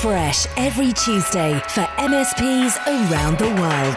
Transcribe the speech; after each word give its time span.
fresh 0.00 0.46
every 0.56 0.94
Tuesday 0.94 1.52
for 1.68 1.82
MSPs 1.98 2.78
around 2.86 3.36
the 3.36 3.48
world. 3.60 3.96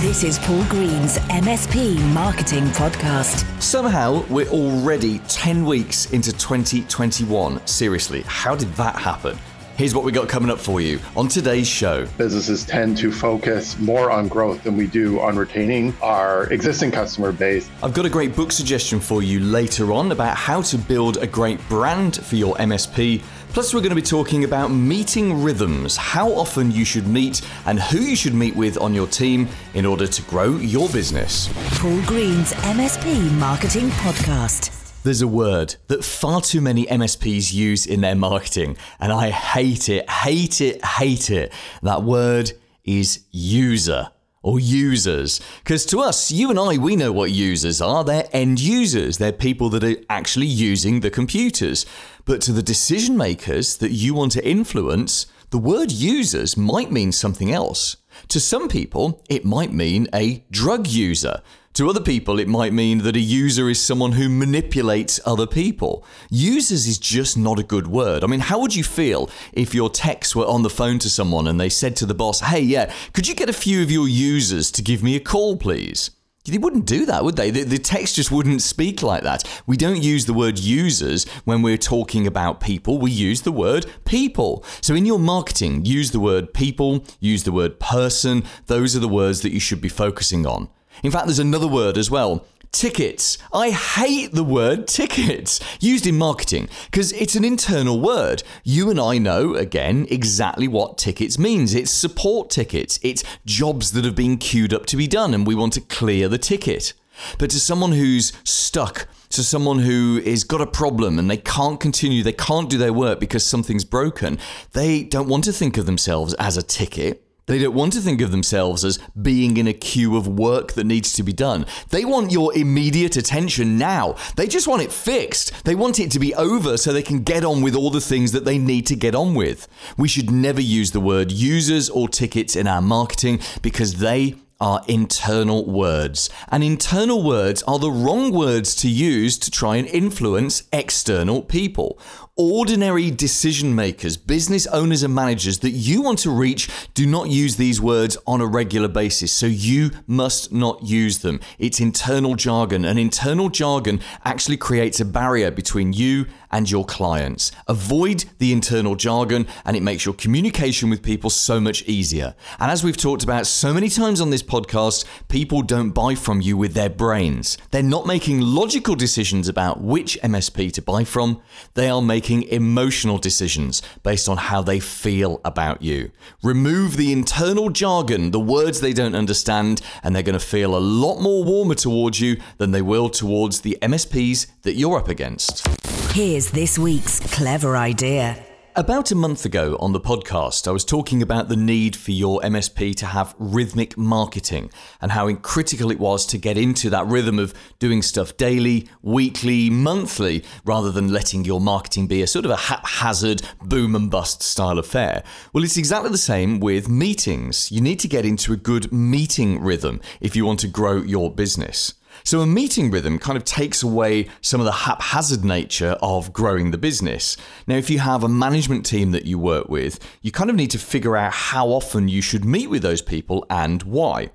This 0.00 0.24
is 0.24 0.38
Paul 0.38 0.64
Green's 0.64 1.18
MSP 1.28 2.00
Marketing 2.14 2.64
Podcast. 2.68 3.44
Somehow, 3.60 4.24
we're 4.30 4.48
already 4.48 5.18
10 5.28 5.66
weeks 5.66 6.10
into 6.12 6.32
2021. 6.32 7.66
Seriously, 7.66 8.22
how 8.26 8.56
did 8.56 8.72
that 8.76 8.96
happen? 8.96 9.36
Here's 9.82 9.96
what 9.96 10.04
we 10.04 10.12
got 10.12 10.28
coming 10.28 10.48
up 10.48 10.60
for 10.60 10.80
you 10.80 11.00
on 11.16 11.26
today's 11.26 11.66
show. 11.66 12.06
Businesses 12.16 12.64
tend 12.64 12.96
to 12.98 13.10
focus 13.10 13.76
more 13.80 14.12
on 14.12 14.28
growth 14.28 14.62
than 14.62 14.76
we 14.76 14.86
do 14.86 15.18
on 15.18 15.36
retaining 15.36 15.92
our 16.00 16.44
existing 16.52 16.92
customer 16.92 17.32
base. 17.32 17.68
I've 17.82 17.92
got 17.92 18.06
a 18.06 18.08
great 18.08 18.36
book 18.36 18.52
suggestion 18.52 19.00
for 19.00 19.24
you 19.24 19.40
later 19.40 19.92
on 19.92 20.12
about 20.12 20.36
how 20.36 20.62
to 20.62 20.78
build 20.78 21.16
a 21.16 21.26
great 21.26 21.58
brand 21.68 22.24
for 22.24 22.36
your 22.36 22.54
MSP. 22.58 23.22
Plus, 23.48 23.74
we're 23.74 23.80
going 23.80 23.90
to 23.90 23.96
be 23.96 24.02
talking 24.02 24.44
about 24.44 24.68
meeting 24.68 25.42
rhythms, 25.42 25.96
how 25.96 26.30
often 26.30 26.70
you 26.70 26.84
should 26.84 27.08
meet, 27.08 27.42
and 27.66 27.80
who 27.80 27.98
you 27.98 28.14
should 28.14 28.34
meet 28.34 28.54
with 28.54 28.78
on 28.78 28.94
your 28.94 29.08
team 29.08 29.48
in 29.74 29.84
order 29.84 30.06
to 30.06 30.22
grow 30.30 30.58
your 30.58 30.88
business. 30.90 31.48
Paul 31.80 32.00
Green's 32.02 32.52
MSP 32.52 33.32
Marketing 33.32 33.88
Podcast. 33.88 34.81
There's 35.04 35.22
a 35.22 35.26
word 35.26 35.74
that 35.88 36.04
far 36.04 36.40
too 36.40 36.60
many 36.60 36.86
MSPs 36.86 37.52
use 37.52 37.86
in 37.86 38.02
their 38.02 38.14
marketing, 38.14 38.76
and 39.00 39.12
I 39.12 39.30
hate 39.30 39.88
it, 39.88 40.08
hate 40.08 40.60
it, 40.60 40.84
hate 40.84 41.28
it. 41.28 41.52
That 41.82 42.04
word 42.04 42.52
is 42.84 43.24
user 43.32 44.10
or 44.44 44.60
users. 44.60 45.40
Because 45.64 45.84
to 45.86 45.98
us, 45.98 46.30
you 46.30 46.50
and 46.50 46.58
I, 46.58 46.78
we 46.78 46.94
know 46.94 47.10
what 47.10 47.32
users 47.32 47.80
are. 47.80 48.04
They're 48.04 48.28
end 48.32 48.60
users, 48.60 49.18
they're 49.18 49.32
people 49.32 49.68
that 49.70 49.82
are 49.82 49.96
actually 50.08 50.46
using 50.46 51.00
the 51.00 51.10
computers. 51.10 51.84
But 52.24 52.40
to 52.42 52.52
the 52.52 52.62
decision 52.62 53.16
makers 53.16 53.76
that 53.78 53.90
you 53.90 54.14
want 54.14 54.32
to 54.32 54.48
influence, 54.48 55.26
the 55.50 55.58
word 55.58 55.90
users 55.90 56.56
might 56.56 56.92
mean 56.92 57.10
something 57.10 57.50
else. 57.50 57.96
To 58.28 58.38
some 58.38 58.68
people, 58.68 59.22
it 59.28 59.44
might 59.44 59.72
mean 59.72 60.06
a 60.14 60.44
drug 60.50 60.86
user. 60.86 61.42
To 61.74 61.88
other 61.88 62.02
people, 62.02 62.38
it 62.38 62.48
might 62.48 62.74
mean 62.74 62.98
that 62.98 63.16
a 63.16 63.20
user 63.20 63.70
is 63.70 63.80
someone 63.80 64.12
who 64.12 64.28
manipulates 64.28 65.18
other 65.24 65.46
people. 65.46 66.04
Users 66.28 66.86
is 66.86 66.98
just 66.98 67.38
not 67.38 67.58
a 67.58 67.62
good 67.62 67.86
word. 67.86 68.22
I 68.22 68.26
mean, 68.26 68.40
how 68.40 68.60
would 68.60 68.76
you 68.76 68.84
feel 68.84 69.30
if 69.54 69.74
your 69.74 69.88
techs 69.88 70.36
were 70.36 70.44
on 70.44 70.64
the 70.64 70.68
phone 70.68 70.98
to 70.98 71.08
someone 71.08 71.48
and 71.48 71.58
they 71.58 71.70
said 71.70 71.96
to 71.96 72.06
the 72.06 72.12
boss, 72.12 72.40
hey, 72.40 72.60
yeah, 72.60 72.92
could 73.14 73.26
you 73.26 73.34
get 73.34 73.48
a 73.48 73.54
few 73.54 73.82
of 73.82 73.90
your 73.90 74.06
users 74.06 74.70
to 74.72 74.82
give 74.82 75.02
me 75.02 75.16
a 75.16 75.20
call, 75.20 75.56
please? 75.56 76.10
They 76.44 76.58
wouldn't 76.58 76.84
do 76.84 77.06
that, 77.06 77.24
would 77.24 77.36
they? 77.36 77.50
The, 77.50 77.62
the, 77.62 77.78
text 77.78 78.16
just 78.16 78.30
wouldn't 78.30 78.60
speak 78.60 79.02
like 79.02 79.22
that. 79.22 79.44
We 79.66 79.78
don't 79.78 80.02
use 80.02 80.26
the 80.26 80.34
word 80.34 80.58
users 80.58 81.26
when 81.44 81.62
we're 81.62 81.78
talking 81.78 82.26
about 82.26 82.60
people. 82.60 82.98
We 82.98 83.12
use 83.12 83.42
the 83.42 83.52
word 83.52 83.86
people. 84.04 84.62
So 84.82 84.94
in 84.94 85.06
your 85.06 85.20
marketing, 85.20 85.86
use 85.86 86.10
the 86.10 86.20
word 86.20 86.52
people, 86.52 87.06
use 87.20 87.44
the 87.44 87.52
word 87.52 87.80
person. 87.80 88.44
Those 88.66 88.94
are 88.94 89.00
the 89.00 89.08
words 89.08 89.40
that 89.40 89.52
you 89.52 89.60
should 89.60 89.80
be 89.80 89.88
focusing 89.88 90.44
on. 90.44 90.68
In 91.02 91.10
fact, 91.10 91.26
there's 91.26 91.38
another 91.38 91.68
word 91.68 91.98
as 91.98 92.10
well. 92.10 92.44
Tickets. 92.70 93.36
I 93.52 93.70
hate 93.70 94.32
the 94.32 94.44
word 94.44 94.86
tickets 94.86 95.60
used 95.78 96.06
in 96.06 96.16
marketing 96.16 96.70
because 96.86 97.12
it's 97.12 97.34
an 97.34 97.44
internal 97.44 98.00
word. 98.00 98.42
You 98.64 98.88
and 98.88 98.98
I 98.98 99.18
know, 99.18 99.54
again, 99.54 100.06
exactly 100.10 100.68
what 100.68 100.96
tickets 100.96 101.38
means. 101.38 101.74
It's 101.74 101.90
support 101.90 102.48
tickets, 102.48 102.98
it's 103.02 103.24
jobs 103.44 103.92
that 103.92 104.06
have 104.06 104.16
been 104.16 104.38
queued 104.38 104.72
up 104.72 104.86
to 104.86 104.96
be 104.96 105.06
done, 105.06 105.34
and 105.34 105.46
we 105.46 105.54
want 105.54 105.74
to 105.74 105.82
clear 105.82 106.28
the 106.28 106.38
ticket. 106.38 106.94
But 107.38 107.50
to 107.50 107.60
someone 107.60 107.92
who's 107.92 108.32
stuck, 108.42 109.06
to 109.30 109.42
someone 109.42 109.80
who 109.80 110.22
has 110.24 110.44
got 110.44 110.60
a 110.60 110.66
problem 110.66 111.18
and 111.18 111.30
they 111.30 111.36
can't 111.36 111.80
continue, 111.80 112.22
they 112.22 112.32
can't 112.32 112.70
do 112.70 112.78
their 112.78 112.92
work 112.92 113.20
because 113.20 113.44
something's 113.44 113.84
broken, 113.84 114.38
they 114.72 115.02
don't 115.02 115.28
want 115.28 115.44
to 115.44 115.52
think 115.52 115.76
of 115.76 115.86
themselves 115.86 116.34
as 116.34 116.56
a 116.56 116.62
ticket. 116.62 117.22
They 117.46 117.58
don't 117.58 117.74
want 117.74 117.92
to 117.94 118.00
think 118.00 118.20
of 118.20 118.30
themselves 118.30 118.84
as 118.84 118.98
being 119.20 119.56
in 119.56 119.66
a 119.66 119.72
queue 119.72 120.16
of 120.16 120.28
work 120.28 120.72
that 120.72 120.84
needs 120.84 121.12
to 121.14 121.22
be 121.22 121.32
done. 121.32 121.66
They 121.90 122.04
want 122.04 122.30
your 122.30 122.56
immediate 122.56 123.16
attention 123.16 123.78
now. 123.78 124.16
They 124.36 124.46
just 124.46 124.68
want 124.68 124.82
it 124.82 124.92
fixed. 124.92 125.64
They 125.64 125.74
want 125.74 125.98
it 125.98 126.10
to 126.12 126.20
be 126.20 126.34
over 126.34 126.76
so 126.76 126.92
they 126.92 127.02
can 127.02 127.22
get 127.22 127.44
on 127.44 127.62
with 127.62 127.74
all 127.74 127.90
the 127.90 128.00
things 128.00 128.32
that 128.32 128.44
they 128.44 128.58
need 128.58 128.86
to 128.86 128.96
get 128.96 129.14
on 129.14 129.34
with. 129.34 129.66
We 129.96 130.08
should 130.08 130.30
never 130.30 130.60
use 130.60 130.92
the 130.92 131.00
word 131.00 131.32
users 131.32 131.90
or 131.90 132.08
tickets 132.08 132.54
in 132.54 132.66
our 132.66 132.82
marketing 132.82 133.40
because 133.60 133.96
they 133.96 134.36
are 134.62 134.84
internal 134.86 135.66
words. 135.66 136.30
And 136.48 136.62
internal 136.62 137.22
words 137.22 137.64
are 137.64 137.80
the 137.80 137.90
wrong 137.90 138.32
words 138.32 138.76
to 138.76 138.88
use 138.88 139.36
to 139.40 139.50
try 139.50 139.76
and 139.76 139.88
influence 139.88 140.62
external 140.72 141.42
people 141.42 141.98
ordinary 142.36 143.10
decision 143.10 143.74
makers, 143.74 144.16
business 144.16 144.66
owners, 144.68 145.02
and 145.02 145.14
managers 145.14 145.58
that 145.58 145.70
you 145.70 146.00
want 146.00 146.18
to 146.18 146.30
reach 146.30 146.68
do 146.94 147.06
not 147.06 147.28
use 147.28 147.56
these 147.56 147.80
words 147.80 148.16
on 148.26 148.40
a 148.40 148.46
regular 148.46 148.88
basis. 148.88 149.30
So 149.30 149.46
you 149.46 149.90
must 150.06 150.50
not 150.50 150.82
use 150.82 151.18
them. 151.18 151.40
It's 151.58 151.78
internal 151.78 152.34
jargon, 152.34 152.84
and 152.84 152.98
internal 152.98 153.50
jargon 153.50 154.00
actually 154.24 154.56
creates 154.56 154.98
a 154.98 155.04
barrier 155.04 155.50
between 155.50 155.92
you 155.92 156.26
and 156.52 156.70
your 156.70 156.84
clients. 156.84 157.50
Avoid 157.66 158.24
the 158.38 158.52
internal 158.52 158.94
jargon, 158.94 159.46
and 159.64 159.76
it 159.76 159.82
makes 159.82 160.04
your 160.04 160.14
communication 160.14 160.90
with 160.90 161.02
people 161.02 161.30
so 161.30 161.60
much 161.60 161.82
easier. 161.84 162.34
And 162.60 162.70
as 162.70 162.84
we've 162.84 162.96
talked 162.96 163.24
about 163.24 163.46
so 163.46 163.72
many 163.72 163.88
times 163.88 164.20
on 164.20 164.30
this 164.30 164.42
podcast, 164.42 165.04
people 165.28 165.62
don't 165.62 165.90
buy 165.90 166.14
from 166.14 166.40
you 166.40 166.56
with 166.56 166.74
their 166.74 166.90
brains. 166.90 167.58
They're 167.70 167.82
not 167.82 168.06
making 168.06 168.40
logical 168.40 168.94
decisions 168.94 169.48
about 169.48 169.80
which 169.80 170.18
MSP 170.22 170.72
to 170.72 170.82
buy 170.82 171.04
from, 171.04 171.40
they 171.74 171.88
are 171.88 172.02
making 172.02 172.44
emotional 172.44 173.18
decisions 173.18 173.82
based 174.02 174.28
on 174.28 174.36
how 174.36 174.62
they 174.62 174.80
feel 174.80 175.40
about 175.44 175.82
you. 175.82 176.10
Remove 176.42 176.96
the 176.96 177.12
internal 177.12 177.70
jargon, 177.70 178.30
the 178.30 178.40
words 178.40 178.80
they 178.80 178.92
don't 178.92 179.14
understand, 179.14 179.80
and 180.02 180.14
they're 180.14 180.22
going 180.22 180.38
to 180.38 180.44
feel 180.44 180.76
a 180.76 180.78
lot 180.78 181.20
more 181.20 181.44
warmer 181.44 181.74
towards 181.74 182.20
you 182.20 182.40
than 182.58 182.72
they 182.72 182.82
will 182.82 183.08
towards 183.08 183.60
the 183.60 183.78
MSPs 183.80 184.46
that 184.62 184.74
you're 184.74 184.98
up 184.98 185.08
against. 185.08 185.66
Here's 186.14 186.50
this 186.50 186.78
week's 186.78 187.20
clever 187.20 187.74
idea. 187.74 188.44
About 188.76 189.10
a 189.12 189.14
month 189.14 189.46
ago 189.46 189.78
on 189.80 189.92
the 189.92 190.00
podcast, 190.00 190.68
I 190.68 190.70
was 190.70 190.84
talking 190.84 191.22
about 191.22 191.48
the 191.48 191.56
need 191.56 191.96
for 191.96 192.10
your 192.10 192.38
MSP 192.42 192.94
to 192.96 193.06
have 193.06 193.34
rhythmic 193.38 193.96
marketing 193.96 194.70
and 195.00 195.10
how 195.10 195.34
critical 195.36 195.90
it 195.90 195.98
was 195.98 196.26
to 196.26 196.36
get 196.36 196.58
into 196.58 196.90
that 196.90 197.06
rhythm 197.06 197.38
of 197.38 197.54
doing 197.78 198.02
stuff 198.02 198.36
daily, 198.36 198.90
weekly, 199.00 199.70
monthly, 199.70 200.44
rather 200.66 200.92
than 200.92 201.14
letting 201.14 201.46
your 201.46 201.62
marketing 201.62 202.08
be 202.08 202.20
a 202.20 202.26
sort 202.26 202.44
of 202.44 202.50
a 202.50 202.56
haphazard 202.56 203.40
boom 203.62 203.96
and 203.96 204.10
bust 204.10 204.42
style 204.42 204.78
affair. 204.78 205.24
Well, 205.54 205.64
it's 205.64 205.78
exactly 205.78 206.10
the 206.10 206.18
same 206.18 206.60
with 206.60 206.90
meetings. 206.90 207.72
You 207.72 207.80
need 207.80 208.00
to 208.00 208.08
get 208.08 208.26
into 208.26 208.52
a 208.52 208.58
good 208.58 208.92
meeting 208.92 209.62
rhythm 209.62 209.98
if 210.20 210.36
you 210.36 210.44
want 210.44 210.60
to 210.60 210.68
grow 210.68 210.96
your 210.96 211.34
business. 211.34 211.94
So 212.24 212.40
a 212.40 212.46
meeting 212.46 212.90
rhythm 212.90 213.18
kind 213.18 213.36
of 213.36 213.44
takes 213.44 213.82
away 213.82 214.28
some 214.40 214.60
of 214.60 214.64
the 214.64 214.72
haphazard 214.72 215.44
nature 215.44 215.96
of 216.00 216.32
growing 216.32 216.70
the 216.70 216.78
business. 216.78 217.36
Now, 217.66 217.76
if 217.76 217.90
you 217.90 217.98
have 217.98 218.22
a 218.22 218.28
management 218.28 218.86
team 218.86 219.10
that 219.10 219.24
you 219.24 219.38
work 219.38 219.68
with, 219.68 219.98
you 220.22 220.30
kind 220.30 220.50
of 220.50 220.56
need 220.56 220.70
to 220.70 220.78
figure 220.78 221.16
out 221.16 221.32
how 221.32 221.68
often 221.68 222.08
you 222.08 222.22
should 222.22 222.44
meet 222.44 222.68
with 222.68 222.82
those 222.82 223.02
people 223.02 223.44
and 223.50 223.82
why. 223.82 224.30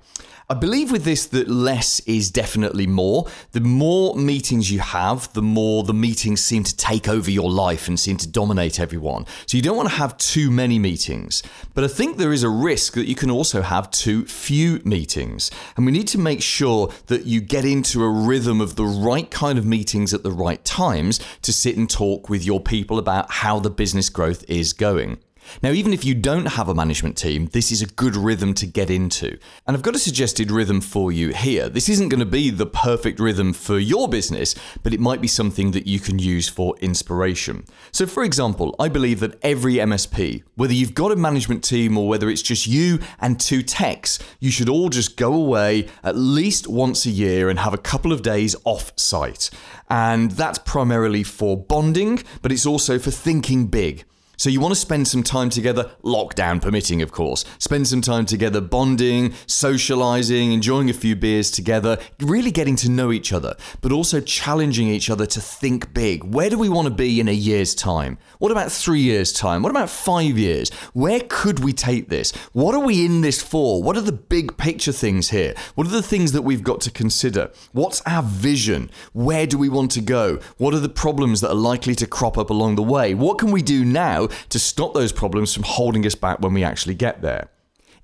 I 0.50 0.54
believe 0.54 0.90
with 0.90 1.04
this 1.04 1.26
that 1.26 1.46
less 1.46 2.00
is 2.00 2.30
definitely 2.30 2.86
more. 2.86 3.26
The 3.52 3.60
more 3.60 4.16
meetings 4.16 4.70
you 4.70 4.78
have, 4.78 5.30
the 5.34 5.42
more 5.42 5.82
the 5.82 5.92
meetings 5.92 6.40
seem 6.40 6.64
to 6.64 6.74
take 6.74 7.06
over 7.06 7.30
your 7.30 7.50
life 7.50 7.86
and 7.86 8.00
seem 8.00 8.16
to 8.16 8.26
dominate 8.26 8.80
everyone. 8.80 9.26
So 9.44 9.58
you 9.58 9.62
don't 9.62 9.76
want 9.76 9.90
to 9.90 9.96
have 9.96 10.16
too 10.16 10.50
many 10.50 10.78
meetings. 10.78 11.42
But 11.74 11.84
I 11.84 11.88
think 11.88 12.16
there 12.16 12.32
is 12.32 12.44
a 12.44 12.48
risk 12.48 12.94
that 12.94 13.06
you 13.06 13.14
can 13.14 13.30
also 13.30 13.60
have 13.60 13.90
too 13.90 14.24
few 14.24 14.80
meetings. 14.86 15.50
And 15.76 15.84
we 15.84 15.92
need 15.92 16.08
to 16.08 16.18
make 16.18 16.40
sure 16.40 16.94
that 17.08 17.26
you 17.26 17.42
get 17.42 17.66
into 17.66 18.02
a 18.02 18.08
rhythm 18.08 18.62
of 18.62 18.76
the 18.76 18.86
right 18.86 19.30
kind 19.30 19.58
of 19.58 19.66
meetings 19.66 20.14
at 20.14 20.22
the 20.22 20.32
right 20.32 20.64
times 20.64 21.20
to 21.42 21.52
sit 21.52 21.76
and 21.76 21.90
talk 21.90 22.30
with 22.30 22.46
your 22.46 22.60
people 22.60 22.98
about 22.98 23.30
how 23.30 23.58
the 23.58 23.68
business 23.68 24.08
growth 24.08 24.48
is 24.48 24.72
going. 24.72 25.18
Now, 25.62 25.70
even 25.70 25.92
if 25.92 26.04
you 26.04 26.14
don't 26.14 26.46
have 26.46 26.68
a 26.68 26.74
management 26.74 27.16
team, 27.16 27.46
this 27.52 27.72
is 27.72 27.82
a 27.82 27.86
good 27.86 28.16
rhythm 28.16 28.54
to 28.54 28.66
get 28.66 28.90
into. 28.90 29.38
And 29.66 29.76
I've 29.76 29.82
got 29.82 29.94
a 29.94 29.98
suggested 29.98 30.50
rhythm 30.50 30.80
for 30.80 31.12
you 31.12 31.32
here. 31.32 31.68
This 31.68 31.88
isn't 31.88 32.08
going 32.08 32.20
to 32.20 32.26
be 32.26 32.50
the 32.50 32.66
perfect 32.66 33.20
rhythm 33.20 33.52
for 33.52 33.78
your 33.78 34.08
business, 34.08 34.54
but 34.82 34.94
it 34.94 35.00
might 35.00 35.20
be 35.20 35.28
something 35.28 35.72
that 35.72 35.86
you 35.86 36.00
can 36.00 36.18
use 36.18 36.48
for 36.48 36.76
inspiration. 36.78 37.64
So, 37.92 38.06
for 38.06 38.22
example, 38.22 38.74
I 38.78 38.88
believe 38.88 39.20
that 39.20 39.38
every 39.42 39.74
MSP, 39.74 40.42
whether 40.54 40.72
you've 40.72 40.94
got 40.94 41.12
a 41.12 41.16
management 41.16 41.64
team 41.64 41.96
or 41.96 42.08
whether 42.08 42.28
it's 42.28 42.42
just 42.42 42.66
you 42.66 43.00
and 43.20 43.38
two 43.38 43.62
techs, 43.62 44.18
you 44.40 44.50
should 44.50 44.68
all 44.68 44.88
just 44.88 45.16
go 45.16 45.32
away 45.32 45.88
at 46.02 46.16
least 46.16 46.66
once 46.68 47.06
a 47.06 47.10
year 47.10 47.48
and 47.48 47.58
have 47.58 47.74
a 47.74 47.78
couple 47.78 48.12
of 48.12 48.22
days 48.22 48.54
off 48.64 48.92
site. 48.96 49.50
And 49.90 50.32
that's 50.32 50.58
primarily 50.58 51.22
for 51.22 51.56
bonding, 51.56 52.22
but 52.42 52.52
it's 52.52 52.66
also 52.66 52.98
for 52.98 53.10
thinking 53.10 53.66
big. 53.66 54.04
So 54.38 54.50
you 54.50 54.60
want 54.60 54.70
to 54.70 54.80
spend 54.80 55.08
some 55.08 55.24
time 55.24 55.50
together, 55.50 55.90
lockdown 56.04 56.62
permitting, 56.62 57.02
of 57.02 57.10
course. 57.10 57.44
Spend 57.58 57.88
some 57.88 58.00
time 58.00 58.24
together 58.24 58.60
bonding, 58.60 59.34
socializing, 59.48 60.52
enjoying 60.52 60.88
a 60.88 60.92
few 60.92 61.16
beers 61.16 61.50
together, 61.50 61.98
really 62.20 62.52
getting 62.52 62.76
to 62.76 62.88
know 62.88 63.10
each 63.10 63.32
other, 63.32 63.56
but 63.80 63.90
also 63.90 64.20
challenging 64.20 64.86
each 64.86 65.10
other 65.10 65.26
to 65.26 65.40
think 65.40 65.92
big. 65.92 66.22
Where 66.22 66.48
do 66.48 66.56
we 66.56 66.68
want 66.68 66.86
to 66.86 66.94
be 66.94 67.18
in 67.18 67.26
a 67.26 67.32
year's 67.32 67.74
time? 67.74 68.16
What 68.38 68.52
about 68.52 68.70
three 68.70 69.00
years' 69.00 69.32
time? 69.32 69.60
What 69.60 69.70
about 69.70 69.90
five 69.90 70.38
years? 70.38 70.70
Where 70.92 71.18
could 71.28 71.58
we 71.58 71.72
take 71.72 72.08
this? 72.08 72.30
What 72.52 72.76
are 72.76 72.84
we 72.84 73.04
in 73.04 73.22
this 73.22 73.42
for? 73.42 73.82
What 73.82 73.96
are 73.96 74.02
the 74.02 74.12
big 74.12 74.56
picture 74.56 74.92
things 74.92 75.30
here? 75.30 75.52
What 75.74 75.88
are 75.88 75.90
the 75.90 76.00
things 76.00 76.30
that 76.30 76.42
we've 76.42 76.62
got 76.62 76.80
to 76.82 76.92
consider? 76.92 77.50
What's 77.72 78.02
our 78.06 78.22
vision? 78.22 78.92
Where 79.14 79.48
do 79.48 79.58
we 79.58 79.68
want 79.68 79.90
to 79.92 80.00
go? 80.00 80.38
What 80.58 80.74
are 80.74 80.80
the 80.80 80.88
problems 80.88 81.40
that 81.40 81.50
are 81.50 81.56
likely 81.56 81.96
to 81.96 82.06
crop 82.06 82.38
up 82.38 82.50
along 82.50 82.76
the 82.76 82.84
way? 82.84 83.14
What 83.14 83.38
can 83.38 83.50
we 83.50 83.62
do 83.62 83.84
now 83.84 84.27
to 84.48 84.58
stop 84.58 84.94
those 84.94 85.12
problems 85.12 85.54
from 85.54 85.64
holding 85.64 86.06
us 86.06 86.14
back 86.14 86.40
when 86.40 86.54
we 86.54 86.64
actually 86.64 86.94
get 86.94 87.22
there. 87.22 87.48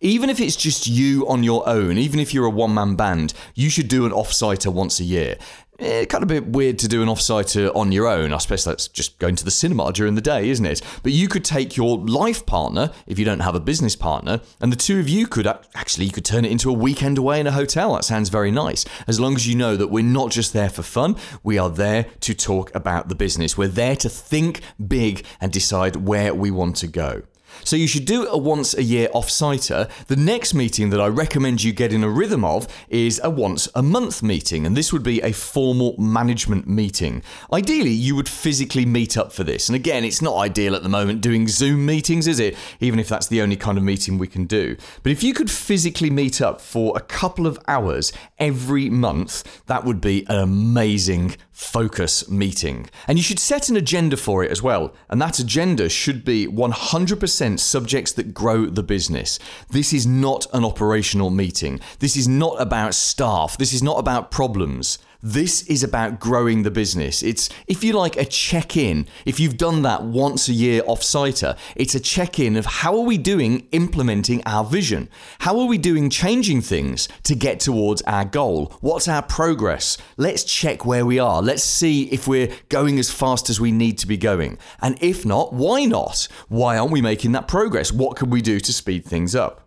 Even 0.01 0.29
if 0.29 0.39
it's 0.39 0.57
just 0.57 0.87
you 0.87 1.27
on 1.29 1.43
your 1.43 1.67
own, 1.69 1.97
even 1.97 2.21
if 2.21 2.35
you're 2.35 2.45
a 2.45 2.51
one 2.51 2.75
man 2.75 2.95
band, 2.95 3.33
you 3.55 3.71
should 3.71 3.89
do 3.89 4.05
an 4.05 4.13
offsiter 4.13 4.71
once 4.71 5.01
a 5.01 5.05
year. 5.05 5.39
Eh, 5.81 6.05
kind 6.05 6.23
of 6.23 6.31
a 6.31 6.41
bit 6.41 6.47
weird 6.47 6.79
to 6.79 6.87
do 6.87 7.03
an 7.03 7.09
offsiter 7.09 7.75
on 7.75 7.91
your 7.91 8.07
own. 8.07 8.33
I 8.33 8.39
suppose 8.39 8.65
that's 8.65 8.87
just 8.87 9.19
going 9.19 9.35
to 9.35 9.45
the 9.45 9.51
cinema 9.51 9.93
during 9.93 10.15
the 10.15 10.21
day, 10.21 10.49
isn't 10.49 10.65
it? 10.65 10.81
But 11.03 11.11
you 11.11 11.27
could 11.27 11.45
take 11.45 11.77
your 11.77 11.99
life 11.99 12.47
partner, 12.47 12.93
if 13.09 13.19
you 13.19 13.25
don't 13.25 13.41
have 13.41 13.57
a 13.57 13.61
business 13.61 13.97
partner, 13.97 14.41
and 14.61 14.71
the 14.71 14.77
two 14.77 15.01
of 15.01 15.09
you 15.09 15.27
could 15.27 15.49
actually 15.75 16.07
you 16.07 16.13
could 16.13 16.25
turn 16.25 16.45
it 16.45 16.53
into 16.53 16.71
a 16.71 16.73
weekend 16.73 17.19
away 17.19 17.41
in 17.41 17.49
a 17.49 17.53
hotel. 17.53 17.95
That 17.95 18.05
sounds 18.05 18.29
very 18.29 18.53
nice. 18.53 18.85
As 19.09 19.19
long 19.19 19.35
as 19.35 19.49
you 19.49 19.57
know 19.57 19.77
that 19.77 19.89
we're 19.89 20.05
not 20.05 20.31
just 20.31 20.53
there 20.53 20.71
for 20.71 20.83
fun, 20.83 21.17
we 21.43 21.59
are 21.59 21.71
there 21.71 22.07
to 22.21 22.35
talk 22.35 22.73
about 22.75 23.09
the 23.09 23.17
business. 23.17 23.59
We're 23.59 23.69
there 23.69 23.97
to 23.97 24.09
think 24.09 24.61
big 24.87 25.25
and 25.41 25.51
decide 25.51 25.97
where 25.97 26.33
we 26.35 26.53
want 26.53 26.77
to 26.77 26.87
go. 26.87 27.23
So 27.63 27.77
you 27.77 27.87
should 27.87 28.05
do 28.05 28.27
a 28.27 28.37
once 28.37 28.75
a 28.75 28.83
year 28.83 29.09
off-siter. 29.15 29.89
The 30.09 30.17
next 30.17 30.55
meeting 30.55 30.91
that 30.91 31.01
I 31.01 31.07
recommend 31.07 31.63
you 31.63 31.73
get 31.73 31.93
in 31.93 32.03
a 32.03 32.09
rhythm 32.09 32.45
of 32.45 32.67
is 32.89 33.21
a 33.23 33.31
once 33.31 33.69
a 33.75 33.83
month 33.83 34.23
meeting, 34.23 34.67
and 34.67 34.77
this 34.77 34.93
would 34.93 35.03
be 35.03 35.21
a 35.23 35.33
formal 35.33 35.95
management 35.99 36.67
meeting. 36.67 37.23
Ideally, 37.53 37.91
you 37.91 38.17
would 38.17 38.29
physically 38.29 38.87
meet 38.87 39.17
up 39.17 39.33
for 39.33 39.45
this. 39.45 39.69
And 39.69 39.77
again, 39.77 40.05
it's 40.05 40.23
not 40.23 40.37
ideal 40.37 40.75
at 40.75 40.83
the 40.83 40.89
moment 40.89 41.21
doing 41.21 41.49
Zoom 41.49 41.87
meetings, 41.87 42.27
is 42.27 42.41
it? 42.41 42.57
Even 42.81 42.99
if 42.99 43.09
that's 43.09 43.29
the 43.29 43.43
only 43.43 43.57
kind 43.57 43.79
of 43.79 43.85
meeting 43.85 44.19
we 44.19 44.27
can 44.27 44.45
do. 44.47 44.77
But 45.03 45.13
if 45.13 45.23
you 45.23 45.35
could 45.35 45.51
physically 45.51 46.11
meet 46.11 46.41
up 46.41 46.61
for 46.61 46.97
a 46.97 47.01
couple 47.01 47.47
of 47.47 47.59
hours 47.69 48.13
every 48.39 48.91
month, 48.91 49.65
that 49.67 49.85
would 49.85 50.01
be 50.01 50.25
an 50.29 50.39
amazing 50.39 51.37
focus 51.55 52.29
meeting. 52.29 52.91
And 53.07 53.17
you 53.17 53.23
should 53.23 53.39
set 53.39 53.69
an 53.69 53.77
agenda 53.77 54.17
for 54.17 54.43
it 54.43 54.51
as 54.51 54.61
well. 54.61 54.93
And 55.09 55.23
that 55.23 55.39
agenda 55.39 55.89
should 55.89 56.25
be 56.25 56.49
100% 56.49 57.61
subjects 57.61 58.13
that 58.13 58.35
grow 58.35 58.67
the 58.67 58.83
business. 58.83 59.39
This 59.71 59.93
is 59.93 60.05
not 60.05 60.47
an 60.53 60.65
operational 60.65 61.31
meeting. 61.31 61.81
This 62.01 62.17
is 62.17 62.27
not 62.27 62.61
about 62.61 62.95
staff. 62.95 63.57
This 63.57 63.73
is 63.73 63.85
not 63.85 64.01
about 64.01 64.33
problems. 64.33 64.99
This 65.27 65.63
is 65.63 65.83
about 65.83 66.21
growing 66.21 66.65
the 66.65 66.71
business. 66.71 67.23
It's, 67.23 67.49
if 67.67 67.83
you 67.83 67.95
like, 67.95 68.19
a 68.19 68.27
check 68.27 68.77
in. 68.77 69.07
If 69.25 69.41
you've 69.41 69.57
done 69.57 69.81
that 69.81 70.03
once 70.03 70.51
a 70.51 70.53
year 70.53 70.83
off-siter, 70.87 71.57
it's 71.77 71.95
a 71.95 72.01
check 72.01 72.39
in 72.39 72.57
of 72.57 72.67
how 72.67 72.95
are 72.95 73.07
we 73.07 73.17
doing 73.17 73.67
implementing 73.73 74.43
our 74.45 74.65
vision? 74.65 75.09
How 75.39 75.59
are 75.61 75.67
we 75.67 75.79
doing 75.79 76.11
changing 76.11 76.61
things 76.61 77.09
to 77.23 77.35
get 77.35 77.59
towards 77.59 78.03
our 78.03 78.27
goal? 78.27 78.77
What's 78.83 79.09
our 79.09 79.23
progress? 79.23 79.97
Let's 80.19 80.45
check 80.45 80.85
where 80.85 81.07
we 81.07 81.19
are. 81.19 81.41
Let's 81.45 81.63
see 81.63 82.05
if 82.05 82.27
we're 82.27 82.49
going 82.71 82.99
as 82.99 83.11
fast 83.11 83.51
as 83.51 83.61
we 83.61 83.71
need 83.71 83.99
to 83.99 84.07
be 84.07 84.17
going. 84.17 84.57
And 84.81 84.97
if 85.03 85.27
not, 85.27 85.53
why 85.53 85.85
not? 85.85 86.27
Why 86.49 86.79
aren't 86.79 86.91
we 86.91 87.03
making 87.03 87.33
that 87.33 87.49
progress? 87.49 87.93
What 87.93 88.17
can 88.17 88.31
we 88.31 88.41
do 88.41 88.59
to 88.61 88.73
speed 88.73 89.05
things 89.05 89.35
up? 89.35 89.64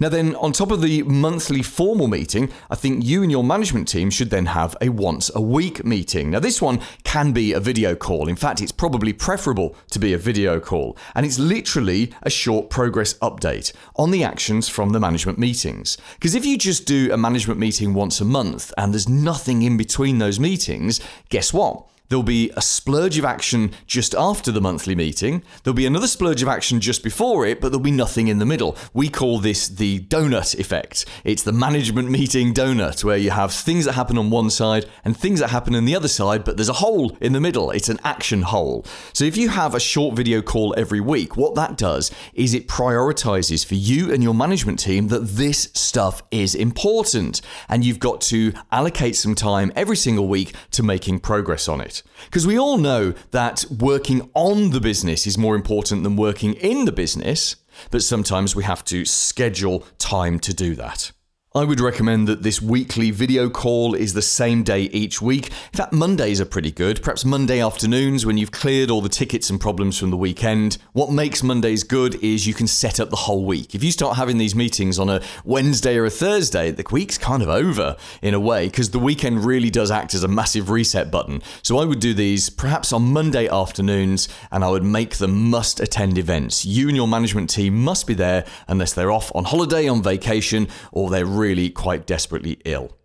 Now, 0.00 0.08
then, 0.08 0.34
on 0.36 0.52
top 0.52 0.70
of 0.70 0.82
the 0.82 1.02
monthly 1.02 1.62
formal 1.62 2.08
meeting, 2.08 2.50
I 2.70 2.74
think 2.74 3.04
you 3.04 3.22
and 3.22 3.30
your 3.30 3.44
management 3.44 3.88
team 3.88 4.10
should 4.10 4.30
then 4.30 4.46
have 4.46 4.76
a 4.80 4.88
once 4.88 5.30
a 5.34 5.40
week 5.40 5.84
meeting. 5.84 6.30
Now, 6.30 6.40
this 6.40 6.62
one 6.62 6.80
can 7.04 7.32
be 7.32 7.52
a 7.52 7.60
video 7.60 7.94
call. 7.94 8.28
In 8.28 8.36
fact, 8.36 8.60
it's 8.60 8.72
probably 8.72 9.12
preferable 9.12 9.76
to 9.90 9.98
be 9.98 10.12
a 10.12 10.18
video 10.18 10.60
call. 10.60 10.96
And 11.14 11.26
it's 11.26 11.38
literally 11.38 12.12
a 12.22 12.30
short 12.30 12.70
progress 12.70 13.14
update 13.18 13.72
on 13.96 14.10
the 14.10 14.24
actions 14.24 14.68
from 14.68 14.90
the 14.90 15.00
management 15.00 15.38
meetings. 15.38 15.98
Because 16.14 16.34
if 16.34 16.44
you 16.44 16.58
just 16.58 16.86
do 16.86 17.12
a 17.12 17.16
management 17.16 17.60
meeting 17.60 17.94
once 17.94 18.20
a 18.20 18.24
month 18.24 18.72
and 18.76 18.92
there's 18.92 19.08
nothing 19.08 19.62
in 19.62 19.76
between 19.76 20.18
those 20.18 20.40
meetings, 20.40 21.00
guess 21.28 21.52
what? 21.52 21.86
There'll 22.12 22.22
be 22.22 22.50
a 22.58 22.60
splurge 22.60 23.16
of 23.16 23.24
action 23.24 23.72
just 23.86 24.14
after 24.14 24.52
the 24.52 24.60
monthly 24.60 24.94
meeting. 24.94 25.42
There'll 25.62 25.74
be 25.74 25.86
another 25.86 26.06
splurge 26.06 26.42
of 26.42 26.48
action 26.48 26.78
just 26.78 27.02
before 27.02 27.46
it, 27.46 27.58
but 27.58 27.70
there'll 27.70 27.82
be 27.82 27.90
nothing 27.90 28.28
in 28.28 28.38
the 28.38 28.44
middle. 28.44 28.76
We 28.92 29.08
call 29.08 29.38
this 29.38 29.66
the 29.66 30.00
donut 30.00 30.54
effect. 30.60 31.06
It's 31.24 31.42
the 31.42 31.54
management 31.54 32.10
meeting 32.10 32.52
donut, 32.52 33.02
where 33.02 33.16
you 33.16 33.30
have 33.30 33.50
things 33.50 33.86
that 33.86 33.94
happen 33.94 34.18
on 34.18 34.28
one 34.28 34.50
side 34.50 34.84
and 35.06 35.16
things 35.16 35.40
that 35.40 35.48
happen 35.48 35.74
on 35.74 35.86
the 35.86 35.96
other 35.96 36.06
side, 36.06 36.44
but 36.44 36.58
there's 36.58 36.68
a 36.68 36.74
hole 36.74 37.16
in 37.22 37.32
the 37.32 37.40
middle. 37.40 37.70
It's 37.70 37.88
an 37.88 37.98
action 38.04 38.42
hole. 38.42 38.84
So 39.14 39.24
if 39.24 39.38
you 39.38 39.48
have 39.48 39.74
a 39.74 39.80
short 39.80 40.14
video 40.14 40.42
call 40.42 40.74
every 40.76 41.00
week, 41.00 41.38
what 41.38 41.54
that 41.54 41.78
does 41.78 42.10
is 42.34 42.52
it 42.52 42.68
prioritizes 42.68 43.64
for 43.64 43.76
you 43.76 44.12
and 44.12 44.22
your 44.22 44.34
management 44.34 44.80
team 44.80 45.08
that 45.08 45.28
this 45.28 45.70
stuff 45.72 46.22
is 46.30 46.54
important. 46.54 47.40
And 47.70 47.86
you've 47.86 48.00
got 48.00 48.20
to 48.22 48.52
allocate 48.70 49.16
some 49.16 49.34
time 49.34 49.72
every 49.74 49.96
single 49.96 50.28
week 50.28 50.54
to 50.72 50.82
making 50.82 51.20
progress 51.20 51.68
on 51.68 51.80
it. 51.80 52.01
Because 52.26 52.46
we 52.46 52.58
all 52.58 52.78
know 52.78 53.14
that 53.30 53.64
working 53.70 54.30
on 54.34 54.70
the 54.70 54.80
business 54.80 55.26
is 55.26 55.36
more 55.36 55.54
important 55.54 56.02
than 56.02 56.16
working 56.16 56.54
in 56.54 56.84
the 56.84 56.92
business, 56.92 57.56
but 57.90 58.02
sometimes 58.02 58.54
we 58.54 58.64
have 58.64 58.84
to 58.86 59.04
schedule 59.04 59.84
time 59.98 60.38
to 60.40 60.54
do 60.54 60.74
that. 60.76 61.12
I 61.54 61.64
would 61.64 61.80
recommend 61.80 62.28
that 62.28 62.42
this 62.42 62.62
weekly 62.62 63.10
video 63.10 63.50
call 63.50 63.92
is 63.92 64.14
the 64.14 64.22
same 64.22 64.62
day 64.62 64.84
each 64.84 65.20
week. 65.20 65.48
In 65.48 65.76
fact, 65.76 65.92
Mondays 65.92 66.40
are 66.40 66.46
pretty 66.46 66.70
good. 66.70 67.02
Perhaps 67.02 67.26
Monday 67.26 67.60
afternoons 67.60 68.24
when 68.24 68.38
you've 68.38 68.52
cleared 68.52 68.90
all 68.90 69.02
the 69.02 69.10
tickets 69.10 69.50
and 69.50 69.60
problems 69.60 69.98
from 69.98 70.08
the 70.08 70.16
weekend. 70.16 70.78
What 70.94 71.10
makes 71.10 71.42
Mondays 71.42 71.84
good 71.84 72.14
is 72.24 72.46
you 72.46 72.54
can 72.54 72.66
set 72.66 72.98
up 72.98 73.10
the 73.10 73.16
whole 73.16 73.44
week. 73.44 73.74
If 73.74 73.84
you 73.84 73.92
start 73.92 74.16
having 74.16 74.38
these 74.38 74.54
meetings 74.54 74.98
on 74.98 75.10
a 75.10 75.20
Wednesday 75.44 75.98
or 75.98 76.06
a 76.06 76.10
Thursday, 76.10 76.70
the 76.70 76.86
week's 76.90 77.18
kind 77.18 77.42
of 77.42 77.50
over 77.50 77.98
in 78.22 78.32
a 78.32 78.40
way 78.40 78.68
because 78.68 78.88
the 78.88 78.98
weekend 78.98 79.44
really 79.44 79.68
does 79.68 79.90
act 79.90 80.14
as 80.14 80.24
a 80.24 80.28
massive 80.28 80.70
reset 80.70 81.10
button. 81.10 81.42
So 81.62 81.76
I 81.76 81.84
would 81.84 82.00
do 82.00 82.14
these 82.14 82.48
perhaps 82.48 82.94
on 82.94 83.12
Monday 83.12 83.46
afternoons 83.46 84.26
and 84.50 84.64
I 84.64 84.70
would 84.70 84.84
make 84.84 85.16
them 85.16 85.50
must 85.50 85.80
attend 85.80 86.16
events. 86.16 86.64
You 86.64 86.88
and 86.88 86.96
your 86.96 87.08
management 87.08 87.50
team 87.50 87.76
must 87.84 88.06
be 88.06 88.14
there 88.14 88.46
unless 88.68 88.94
they're 88.94 89.12
off 89.12 89.30
on 89.34 89.44
holiday, 89.44 89.86
on 89.86 90.02
vacation, 90.02 90.68
or 90.92 91.10
they're 91.10 91.26
really 91.42 91.70
quite 91.70 92.06
desperately 92.06 92.58
ill. 92.64 92.96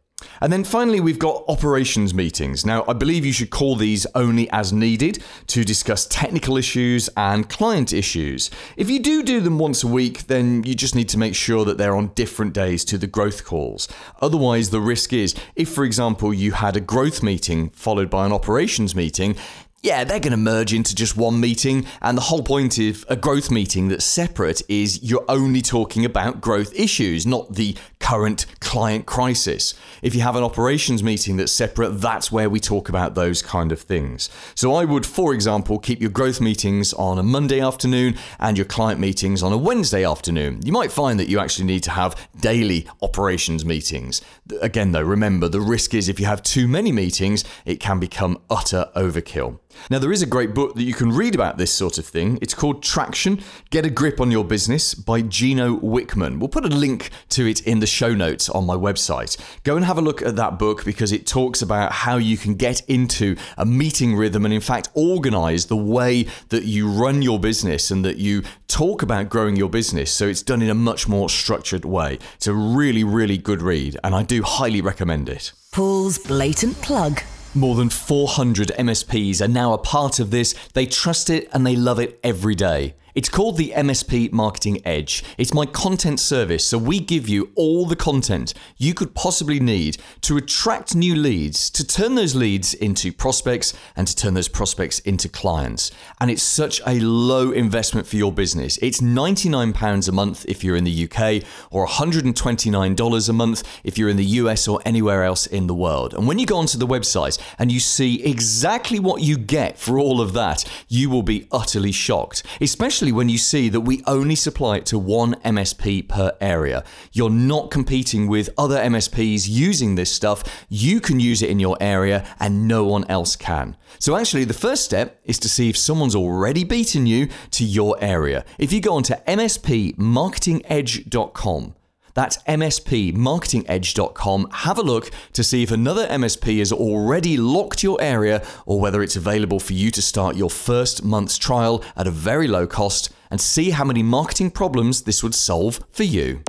And 0.42 0.52
then 0.52 0.64
finally, 0.64 1.00
we've 1.00 1.20
got 1.20 1.44
operations 1.48 2.12
meetings. 2.14 2.66
Now, 2.66 2.84
I 2.88 2.94
believe 2.94 3.24
you 3.24 3.34
should 3.34 3.52
call 3.52 3.76
these 3.76 4.08
only 4.16 4.50
as 4.50 4.74
needed 4.74 5.24
to 5.48 5.64
discuss 5.64 6.08
technical 6.08 6.58
issues 6.58 7.08
and 7.16 7.48
client 7.48 7.94
issues. 7.94 8.50
If 8.78 8.90
you 8.90 9.00
do 9.00 9.22
do 9.22 9.42
them 9.42 9.60
once 9.60 9.84
a 9.84 9.88
week, 9.88 10.26
then 10.26 10.64
you 10.64 10.74
just 10.74 10.96
need 10.96 11.10
to 11.10 11.20
make 11.20 11.36
sure 11.36 11.66
that 11.66 11.78
they're 11.78 11.96
on 11.96 12.14
different 12.16 12.54
days 12.54 12.84
to 12.86 12.98
the 12.98 13.06
growth 13.06 13.46
calls. 13.46 13.88
Otherwise, 14.20 14.72
the 14.72 14.82
risk 14.82 15.14
is 15.14 15.36
if, 15.56 15.70
for 15.70 15.84
example, 15.84 16.34
you 16.34 16.52
had 16.52 16.76
a 16.76 16.82
growth 16.82 17.22
meeting 17.22 17.70
followed 17.70 18.10
by 18.10 18.26
an 18.26 18.34
operations 18.34 18.96
meeting, 18.96 19.36
yeah, 19.84 20.04
they're 20.04 20.20
going 20.20 20.32
to 20.32 20.38
merge 20.38 20.74
into 20.74 20.96
just 20.96 21.16
one 21.16 21.40
meeting. 21.40 21.86
And 22.02 22.18
the 22.18 22.24
whole 22.24 22.44
point 22.44 22.78
of 22.80 23.06
a 23.10 23.16
growth 23.16 23.52
meeting 23.52 23.88
that's 23.88 24.06
separate 24.06 24.62
is 24.68 25.04
you're 25.04 25.26
only 25.30 25.62
talking 25.62 26.04
about 26.04 26.42
growth 26.42 26.74
issues, 26.74 27.26
not 27.26 27.54
the 27.54 27.78
current 28.08 28.46
client 28.62 29.06
crisis. 29.06 29.74
If 30.02 30.16
you 30.16 30.22
have 30.22 30.38
an 30.38 30.44
operations 30.44 31.04
meeting 31.04 31.36
that's 31.36 31.52
separate, 31.52 32.00
that's 32.00 32.32
where 32.32 32.50
we 32.50 32.62
talk 32.62 32.88
about 32.88 33.16
those 33.16 33.42
kind 33.42 33.70
of 33.74 33.82
things. 33.82 34.30
So 34.56 34.76
I 34.76 34.86
would, 34.86 35.06
for 35.06 35.34
example, 35.34 35.78
keep 35.78 36.00
your 36.00 36.10
growth 36.10 36.40
meetings 36.40 36.94
on 36.94 37.20
a 37.20 37.24
Monday 37.24 37.60
afternoon 37.60 38.16
and 38.40 38.58
your 38.58 38.66
client 38.66 39.02
meetings 39.02 39.44
on 39.44 39.52
a 39.52 39.58
Wednesday 39.58 40.06
afternoon. 40.06 40.62
You 40.64 40.72
might 40.72 40.90
find 40.90 41.20
that 41.20 41.28
you 41.28 41.38
actually 41.38 41.66
need 41.66 41.84
to 41.84 41.92
have 41.92 42.16
daily 42.40 42.88
operations 43.02 43.66
meetings. 43.66 44.22
Again, 44.62 44.94
though, 44.94 45.02
remember 45.02 45.50
the 45.50 45.60
risk 45.60 45.94
is 45.94 46.08
if 46.08 46.18
you 46.18 46.28
have 46.28 46.42
too 46.42 46.70
many 46.70 46.94
meetings, 46.94 47.44
it 47.66 47.82
can 47.82 48.00
become 48.00 48.40
utter 48.50 48.90
overkill. 48.96 49.60
Now, 49.90 50.00
there 50.00 50.12
is 50.12 50.22
a 50.22 50.26
great 50.26 50.54
book 50.54 50.76
that 50.76 50.84
you 50.84 50.94
can 50.94 51.12
read 51.12 51.36
about 51.36 51.58
this 51.58 51.72
sort 51.72 51.98
of 51.98 52.06
thing. 52.06 52.40
It's 52.42 52.54
called 52.54 52.84
Traction 52.84 53.42
Get 53.70 53.86
a 53.86 53.90
Grip 53.90 54.20
on 54.20 54.32
Your 54.32 54.44
Business 54.44 54.94
by 54.94 55.22
Gino 55.22 55.78
Wickman. 55.78 56.40
We'll 56.40 56.50
put 56.50 56.66
a 56.66 56.70
link 56.70 57.10
to 57.30 57.48
it 57.48 57.62
in 57.62 57.80
the 57.80 57.88
show 57.88 58.14
notes 58.14 58.50
on 58.50 58.66
my 58.66 58.76
website. 58.76 59.38
Go 59.64 59.76
and 59.76 59.86
have 59.86 59.98
a 59.98 60.02
look 60.02 60.22
at 60.22 60.36
that 60.36 60.60
book 60.60 60.84
because 60.84 61.12
it 61.12 61.26
talks 61.26 61.62
about 61.62 61.92
how 61.92 62.18
you 62.18 62.38
can 62.38 62.56
get 62.56 62.82
into 62.90 63.36
a 63.58 63.66
meeting 63.66 64.16
rhythm 64.16 64.46
and, 64.46 64.54
in 64.54 64.62
fact, 64.62 64.90
organize 64.94 65.68
the 65.68 65.78
way 65.78 66.28
that 66.50 66.64
you 66.64 66.90
run 66.90 67.22
your 67.22 67.40
business 67.40 67.92
and 67.92 68.04
that 68.04 68.18
you 68.18 68.44
talk 68.68 69.02
about 69.02 69.30
growing 69.30 69.56
your 69.56 69.70
business. 69.70 70.12
So 70.12 70.28
it's 70.28 70.42
done 70.42 70.62
in 70.62 70.70
a 70.70 70.76
much 70.76 71.08
more 71.08 71.30
structured 71.30 71.86
way. 71.86 72.20
It's 72.36 72.48
a 72.48 72.54
really, 72.54 73.04
really 73.04 73.38
good 73.38 73.62
read, 73.62 73.98
and 74.04 74.14
I 74.14 74.24
do 74.24 74.44
highly 74.44 74.82
recommend 74.82 75.30
it. 75.30 75.52
Paul's 75.72 76.18
blatant 76.18 76.82
plug 76.82 77.22
More 77.58 77.74
than 77.74 77.90
400 77.90 78.68
MSPs 78.78 79.42
are 79.42 79.48
now 79.48 79.74
a 79.74 79.80
part 79.80 80.20
of 80.20 80.30
this. 80.30 80.54
They 80.74 80.86
trust 80.86 81.28
it 81.32 81.50
and 81.52 81.66
they 81.66 81.76
love 81.76 81.98
it 81.98 82.20
every 82.24 82.54
day. 82.54 82.94
It's 83.18 83.30
called 83.30 83.58
the 83.58 83.74
MSP 83.76 84.32
Marketing 84.32 84.80
Edge. 84.86 85.24
It's 85.40 85.52
my 85.52 85.66
content 85.66 86.20
service, 86.20 86.64
so 86.64 86.78
we 86.78 87.00
give 87.00 87.28
you 87.28 87.50
all 87.56 87.88
the 87.88 87.96
content 87.96 88.54
you 88.78 88.94
could 88.94 89.16
possibly 89.16 89.60
need 89.60 89.98
to 90.22 90.38
attract 90.38 90.94
new 90.94 91.16
leads, 91.16 91.72
to 91.72 91.84
turn 91.84 92.14
those 92.14 92.36
leads 92.36 92.76
into 92.76 93.12
prospects, 93.12 93.74
and 93.96 94.08
to 94.08 94.16
turn 94.16 94.36
those 94.36 94.48
prospects 94.48 95.00
into 95.00 95.28
clients. 95.28 95.90
And 96.22 96.30
it's 96.30 96.44
such 96.44 96.80
a 96.86 97.00
low 97.00 97.50
investment 97.50 98.06
for 98.06 98.18
your 98.18 98.32
business. 98.32 98.78
It's 98.84 99.02
£99 99.02 100.08
a 100.08 100.12
month 100.12 100.46
if 100.48 100.64
you're 100.64 100.76
in 100.76 100.84
the 100.84 101.10
UK, 101.10 101.44
or 101.72 101.88
$129 101.88 103.30
a 103.30 103.34
month 103.34 103.80
if 103.84 103.98
you're 103.98 104.10
in 104.10 104.18
the 104.18 104.26
US 104.26 104.68
or 104.68 104.80
anywhere 104.86 105.24
else 105.24 105.48
in 105.48 105.66
the 105.66 105.74
world. 105.74 106.14
And 106.14 106.28
when 106.28 106.38
you 106.38 106.46
go 106.46 106.58
onto 106.58 106.78
the 106.78 106.86
website 106.86 107.40
and 107.58 107.72
you 107.72 107.80
see 107.80 108.24
exactly 108.24 109.00
what 109.00 109.24
you 109.24 109.40
get 109.40 109.80
for 109.80 109.98
all 109.98 110.22
of 110.22 110.34
that, 110.34 110.64
you 110.88 111.10
will 111.10 111.24
be 111.24 111.48
utterly 111.52 111.92
shocked, 111.92 112.44
especially 112.62 113.07
especially 113.08 113.18
when 113.18 113.30
you 113.30 113.38
see 113.38 113.70
that 113.70 113.82
we 113.82 114.02
only 114.06 114.36
supply 114.36 114.78
it 114.78 114.86
to 114.86 114.98
one 115.00 115.36
MSP 115.46 116.10
per 116.10 116.34
area. 116.42 116.84
You're 117.14 117.30
not 117.30 117.72
competing 117.72 118.28
with 118.28 118.50
other 118.58 118.78
MSPs 118.78 119.48
using 119.48 119.96
this 119.96 120.12
stuff. 120.12 120.44
You 120.68 121.00
can 121.00 121.22
use 121.22 121.42
it 121.42 121.50
in 121.50 121.60
your 121.60 121.78
area 121.80 122.26
and 122.40 122.68
no 122.68 122.84
one 122.84 123.06
else 123.10 123.38
can. 123.38 123.78
So, 124.00 124.18
actually, 124.18 124.46
the 124.46 124.54
first 124.54 124.84
step 124.84 125.22
is 125.24 125.40
to 125.40 125.48
see 125.48 125.70
if 125.70 125.78
someone's 125.78 126.16
already 126.16 126.66
beaten 126.66 127.08
you 127.08 127.30
to 127.52 127.64
your 127.64 127.96
area. 128.02 128.44
If 128.58 128.74
you 128.74 128.82
go 128.82 128.96
onto 128.96 129.14
mspmarketingedge.com, 129.14 131.74
that's 132.18 132.38
mspmarketingedge.com. 132.46 134.50
Have 134.52 134.80
a 134.80 134.82
look 134.82 135.12
to 135.34 135.44
see 135.44 135.62
if 135.62 135.70
another 135.70 136.08
MSP 136.08 136.58
has 136.58 136.72
already 136.72 137.38
locked 137.38 137.84
your 137.84 138.02
area 138.02 138.44
or 138.66 138.82
whether 138.82 139.04
it's 139.04 139.16
available 139.16 139.60
for 139.60 139.74
you 139.74 139.92
to 139.92 140.02
start 140.02 140.36
your 140.36 140.50
first 140.50 141.04
month's 141.04 141.38
trial 141.38 141.84
at 141.96 142.08
a 142.08 142.12
very 142.12 142.48
low 142.48 142.66
cost 142.66 143.12
and 143.30 143.40
see 143.42 143.72
how 143.72 143.84
many 143.84 144.04
marketing 144.04 144.52
problems 144.52 145.04
this 145.04 145.24
would 145.24 145.36
solve 145.36 145.80
for 145.90 146.04
you. 146.04 146.42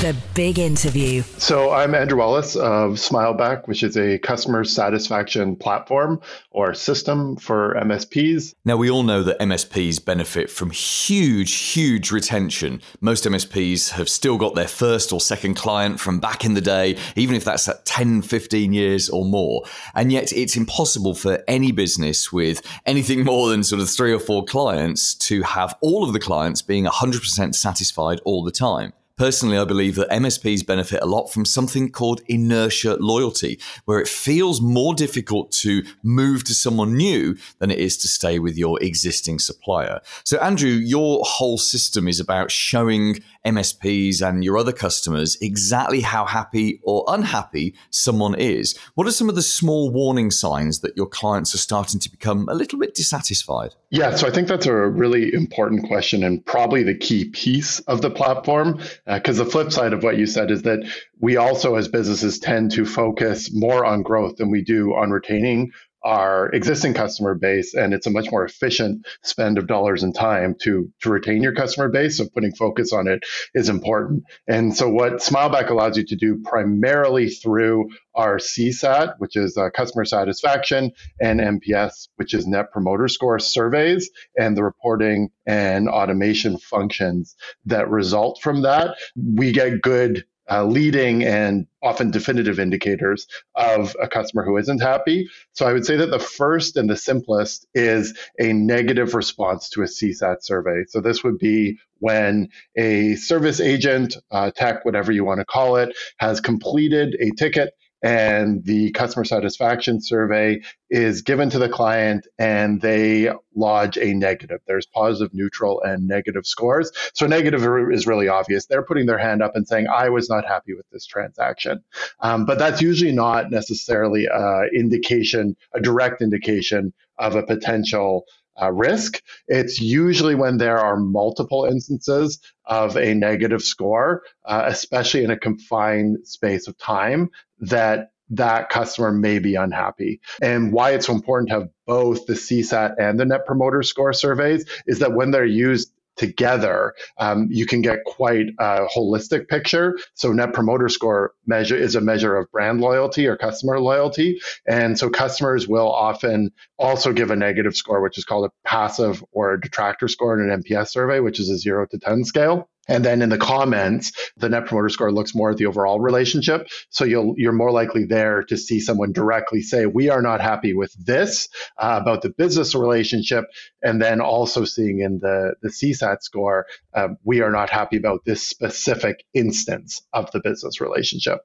The 0.00 0.14
big 0.32 0.60
interview. 0.60 1.22
So, 1.38 1.72
I'm 1.72 1.92
Andrew 1.92 2.18
Wallace 2.18 2.54
of 2.54 2.92
Smileback, 2.92 3.66
which 3.66 3.82
is 3.82 3.96
a 3.96 4.16
customer 4.20 4.62
satisfaction 4.62 5.56
platform 5.56 6.20
or 6.52 6.72
system 6.72 7.34
for 7.34 7.74
MSPs. 7.74 8.54
Now, 8.64 8.76
we 8.76 8.88
all 8.90 9.02
know 9.02 9.24
that 9.24 9.40
MSPs 9.40 10.04
benefit 10.04 10.50
from 10.50 10.70
huge, 10.70 11.52
huge 11.52 12.12
retention. 12.12 12.80
Most 13.00 13.24
MSPs 13.24 13.90
have 13.90 14.08
still 14.08 14.38
got 14.38 14.54
their 14.54 14.68
first 14.68 15.12
or 15.12 15.20
second 15.20 15.54
client 15.54 15.98
from 15.98 16.20
back 16.20 16.44
in 16.44 16.54
the 16.54 16.60
day, 16.60 16.96
even 17.16 17.34
if 17.34 17.42
that's 17.42 17.66
at 17.66 17.84
10, 17.84 18.22
15 18.22 18.72
years 18.72 19.08
or 19.08 19.24
more. 19.24 19.64
And 19.96 20.12
yet, 20.12 20.32
it's 20.32 20.56
impossible 20.56 21.14
for 21.14 21.42
any 21.48 21.72
business 21.72 22.32
with 22.32 22.62
anything 22.86 23.24
more 23.24 23.48
than 23.48 23.64
sort 23.64 23.82
of 23.82 23.90
three 23.90 24.12
or 24.12 24.20
four 24.20 24.44
clients 24.44 25.16
to 25.16 25.42
have 25.42 25.76
all 25.80 26.04
of 26.04 26.07
the 26.12 26.20
clients 26.20 26.62
being 26.62 26.84
100% 26.84 27.54
satisfied 27.54 28.20
all 28.24 28.42
the 28.42 28.50
time. 28.50 28.92
Personally, 29.18 29.58
I 29.58 29.64
believe 29.64 29.96
that 29.96 30.08
MSPs 30.10 30.64
benefit 30.64 31.02
a 31.02 31.06
lot 31.06 31.26
from 31.26 31.44
something 31.44 31.90
called 31.90 32.20
inertia 32.28 32.98
loyalty, 33.00 33.58
where 33.84 33.98
it 33.98 34.06
feels 34.06 34.60
more 34.60 34.94
difficult 34.94 35.50
to 35.52 35.82
move 36.04 36.44
to 36.44 36.54
someone 36.54 36.96
new 36.96 37.36
than 37.58 37.72
it 37.72 37.80
is 37.80 37.96
to 37.96 38.08
stay 38.08 38.38
with 38.38 38.56
your 38.56 38.80
existing 38.80 39.40
supplier. 39.40 40.00
So, 40.22 40.38
Andrew, 40.38 40.70
your 40.70 41.24
whole 41.24 41.58
system 41.58 42.06
is 42.06 42.20
about 42.20 42.52
showing 42.52 43.18
MSPs 43.48 44.26
and 44.26 44.44
your 44.44 44.58
other 44.58 44.72
customers 44.72 45.36
exactly 45.40 46.00
how 46.00 46.24
happy 46.24 46.80
or 46.84 47.04
unhappy 47.08 47.74
someone 47.90 48.34
is. 48.34 48.78
What 48.94 49.06
are 49.06 49.12
some 49.12 49.28
of 49.28 49.34
the 49.34 49.42
small 49.42 49.90
warning 49.90 50.30
signs 50.30 50.80
that 50.80 50.96
your 50.96 51.06
clients 51.06 51.54
are 51.54 51.58
starting 51.58 52.00
to 52.00 52.10
become 52.10 52.48
a 52.48 52.54
little 52.54 52.78
bit 52.78 52.94
dissatisfied? 52.94 53.74
Yeah, 53.90 54.14
so 54.14 54.26
I 54.26 54.30
think 54.30 54.48
that's 54.48 54.66
a 54.66 54.74
really 54.74 55.32
important 55.32 55.86
question 55.86 56.22
and 56.22 56.44
probably 56.44 56.82
the 56.82 56.96
key 56.96 57.30
piece 57.30 57.80
of 57.80 58.02
the 58.02 58.10
platform. 58.10 58.80
Because 59.06 59.40
uh, 59.40 59.44
the 59.44 59.50
flip 59.50 59.72
side 59.72 59.92
of 59.92 60.02
what 60.02 60.18
you 60.18 60.26
said 60.26 60.50
is 60.50 60.62
that 60.62 60.80
we 61.20 61.36
also, 61.36 61.74
as 61.76 61.88
businesses, 61.88 62.38
tend 62.38 62.72
to 62.72 62.84
focus 62.84 63.50
more 63.52 63.84
on 63.84 64.02
growth 64.02 64.36
than 64.36 64.50
we 64.50 64.62
do 64.62 64.94
on 64.94 65.10
retaining 65.10 65.72
our 66.08 66.48
existing 66.54 66.94
customer 66.94 67.34
base 67.34 67.74
and 67.74 67.92
it's 67.92 68.06
a 68.06 68.10
much 68.10 68.30
more 68.30 68.42
efficient 68.42 69.06
spend 69.22 69.58
of 69.58 69.66
dollars 69.66 70.02
and 70.02 70.14
time 70.14 70.54
to 70.58 70.90
to 71.02 71.10
retain 71.10 71.42
your 71.42 71.54
customer 71.54 71.90
base 71.90 72.16
so 72.16 72.26
putting 72.32 72.50
focus 72.52 72.94
on 72.94 73.06
it 73.06 73.22
is 73.54 73.68
important. 73.68 74.24
And 74.46 74.74
so 74.74 74.88
what 74.88 75.16
smileback 75.16 75.68
allows 75.68 75.98
you 75.98 76.06
to 76.06 76.16
do 76.16 76.40
primarily 76.42 77.28
through 77.28 77.90
our 78.14 78.38
csat 78.38 79.16
which 79.18 79.36
is 79.36 79.58
uh, 79.58 79.68
customer 79.68 80.06
satisfaction 80.06 80.92
and 81.20 81.40
nps 81.40 82.08
which 82.16 82.32
is 82.32 82.46
net 82.46 82.72
promoter 82.72 83.06
score 83.06 83.38
surveys 83.38 84.10
and 84.38 84.56
the 84.56 84.64
reporting 84.64 85.28
and 85.46 85.90
automation 85.90 86.56
functions 86.56 87.36
that 87.66 87.90
result 87.90 88.40
from 88.42 88.62
that. 88.62 88.96
We 89.14 89.52
get 89.52 89.82
good 89.82 90.24
uh, 90.50 90.64
leading 90.64 91.24
and 91.24 91.66
often 91.82 92.10
definitive 92.10 92.58
indicators 92.58 93.26
of 93.54 93.96
a 94.00 94.08
customer 94.08 94.44
who 94.44 94.56
isn't 94.56 94.80
happy. 94.80 95.28
So 95.52 95.66
I 95.66 95.72
would 95.72 95.86
say 95.86 95.96
that 95.96 96.10
the 96.10 96.18
first 96.18 96.76
and 96.76 96.88
the 96.88 96.96
simplest 96.96 97.66
is 97.74 98.16
a 98.40 98.52
negative 98.52 99.14
response 99.14 99.68
to 99.70 99.82
a 99.82 99.86
CSAT 99.86 100.42
survey. 100.42 100.84
So 100.88 101.00
this 101.00 101.22
would 101.22 101.38
be 101.38 101.78
when 101.98 102.48
a 102.76 103.16
service 103.16 103.60
agent, 103.60 104.16
uh, 104.30 104.50
tech, 104.54 104.84
whatever 104.84 105.12
you 105.12 105.24
want 105.24 105.40
to 105.40 105.44
call 105.44 105.76
it, 105.76 105.96
has 106.18 106.40
completed 106.40 107.16
a 107.20 107.30
ticket 107.32 107.74
and 108.02 108.64
the 108.64 108.90
customer 108.92 109.24
satisfaction 109.24 110.00
survey 110.00 110.60
is 110.90 111.22
given 111.22 111.50
to 111.50 111.58
the 111.58 111.68
client 111.68 112.26
and 112.38 112.80
they 112.80 113.30
lodge 113.54 113.98
a 113.98 114.14
negative. 114.14 114.60
There's 114.66 114.86
positive, 114.86 115.34
neutral, 115.34 115.82
and 115.82 116.06
negative 116.06 116.46
scores. 116.46 116.90
So 117.14 117.26
negative 117.26 117.66
is 117.90 118.06
really 118.06 118.28
obvious. 118.28 118.66
They're 118.66 118.84
putting 118.84 119.06
their 119.06 119.18
hand 119.18 119.42
up 119.42 119.52
and 119.54 119.66
saying, 119.66 119.88
I 119.88 120.08
was 120.08 120.30
not 120.30 120.46
happy 120.46 120.74
with 120.74 120.86
this 120.92 121.06
transaction. 121.06 121.82
Um, 122.20 122.46
but 122.46 122.58
that's 122.58 122.80
usually 122.80 123.12
not 123.12 123.50
necessarily 123.50 124.28
an 124.32 124.70
indication, 124.74 125.56
a 125.74 125.80
direct 125.80 126.22
indication 126.22 126.92
of 127.18 127.34
a 127.34 127.42
potential 127.42 128.24
uh, 128.60 128.72
risk. 128.72 129.22
It's 129.46 129.80
usually 129.80 130.34
when 130.34 130.58
there 130.58 130.78
are 130.78 130.96
multiple 130.96 131.64
instances 131.64 132.38
of 132.64 132.96
a 132.96 133.14
negative 133.14 133.62
score, 133.62 134.22
uh, 134.44 134.64
especially 134.66 135.24
in 135.24 135.30
a 135.30 135.38
confined 135.38 136.26
space 136.26 136.68
of 136.68 136.76
time, 136.78 137.30
that 137.60 138.10
that 138.30 138.68
customer 138.68 139.10
may 139.10 139.38
be 139.38 139.54
unhappy. 139.54 140.20
And 140.42 140.72
why 140.72 140.90
it's 140.90 141.06
so 141.06 141.14
important 141.14 141.48
to 141.48 141.54
have 141.60 141.68
both 141.86 142.26
the 142.26 142.34
CSAT 142.34 142.96
and 142.98 143.18
the 143.18 143.24
Net 143.24 143.46
Promoter 143.46 143.82
Score 143.82 144.12
surveys 144.12 144.66
is 144.86 144.98
that 144.98 145.14
when 145.14 145.30
they're 145.30 145.46
used 145.46 145.90
together, 146.18 146.94
um, 147.18 147.48
you 147.50 147.66
can 147.66 147.80
get 147.80 148.04
quite 148.04 148.48
a 148.58 148.86
holistic 148.94 149.48
picture. 149.48 149.96
So 150.14 150.32
net 150.32 150.52
promoter 150.52 150.88
score 150.88 151.32
measure 151.46 151.76
is 151.76 151.94
a 151.94 152.00
measure 152.00 152.36
of 152.36 152.50
brand 152.50 152.80
loyalty 152.80 153.26
or 153.26 153.36
customer 153.36 153.80
loyalty. 153.80 154.40
And 154.66 154.98
so 154.98 155.08
customers 155.08 155.66
will 155.66 155.90
often 155.90 156.50
also 156.78 157.12
give 157.12 157.30
a 157.30 157.36
negative 157.36 157.74
score, 157.74 158.02
which 158.02 158.18
is 158.18 158.24
called 158.24 158.46
a 158.46 158.68
passive 158.68 159.24
or 159.32 159.54
a 159.54 159.60
detractor 159.60 160.08
score 160.08 160.38
in 160.38 160.50
an 160.50 160.62
NPS 160.62 160.88
survey, 160.88 161.20
which 161.20 161.40
is 161.40 161.48
a 161.48 161.56
zero 161.56 161.86
to 161.90 161.98
10 161.98 162.24
scale. 162.24 162.68
And 162.88 163.04
then 163.04 163.22
in 163.22 163.28
the 163.28 163.38
comments, 163.38 164.12
the 164.36 164.48
net 164.48 164.66
promoter 164.66 164.88
score 164.88 165.12
looks 165.12 165.34
more 165.34 165.50
at 165.50 165.58
the 165.58 165.66
overall 165.66 166.00
relationship. 166.00 166.68
So 166.90 167.04
you'll, 167.04 167.34
you're 167.36 167.52
more 167.52 167.70
likely 167.70 168.04
there 168.04 168.42
to 168.44 168.56
see 168.56 168.80
someone 168.80 169.12
directly 169.12 169.60
say, 169.60 169.86
we 169.86 170.08
are 170.08 170.22
not 170.22 170.40
happy 170.40 170.72
with 170.74 170.92
this 170.94 171.48
uh, 171.76 171.98
about 172.00 172.22
the 172.22 172.30
business 172.30 172.74
relationship. 172.74 173.44
And 173.82 174.00
then 174.00 174.20
also 174.20 174.64
seeing 174.64 175.00
in 175.00 175.18
the, 175.18 175.54
the 175.62 175.68
CSAT 175.68 176.22
score, 176.22 176.66
uh, 176.94 177.08
we 177.24 177.40
are 177.42 177.50
not 177.50 177.70
happy 177.70 177.96
about 177.96 178.24
this 178.24 178.42
specific 178.42 179.24
instance 179.34 180.02
of 180.12 180.30
the 180.32 180.40
business 180.40 180.80
relationship. 180.80 181.40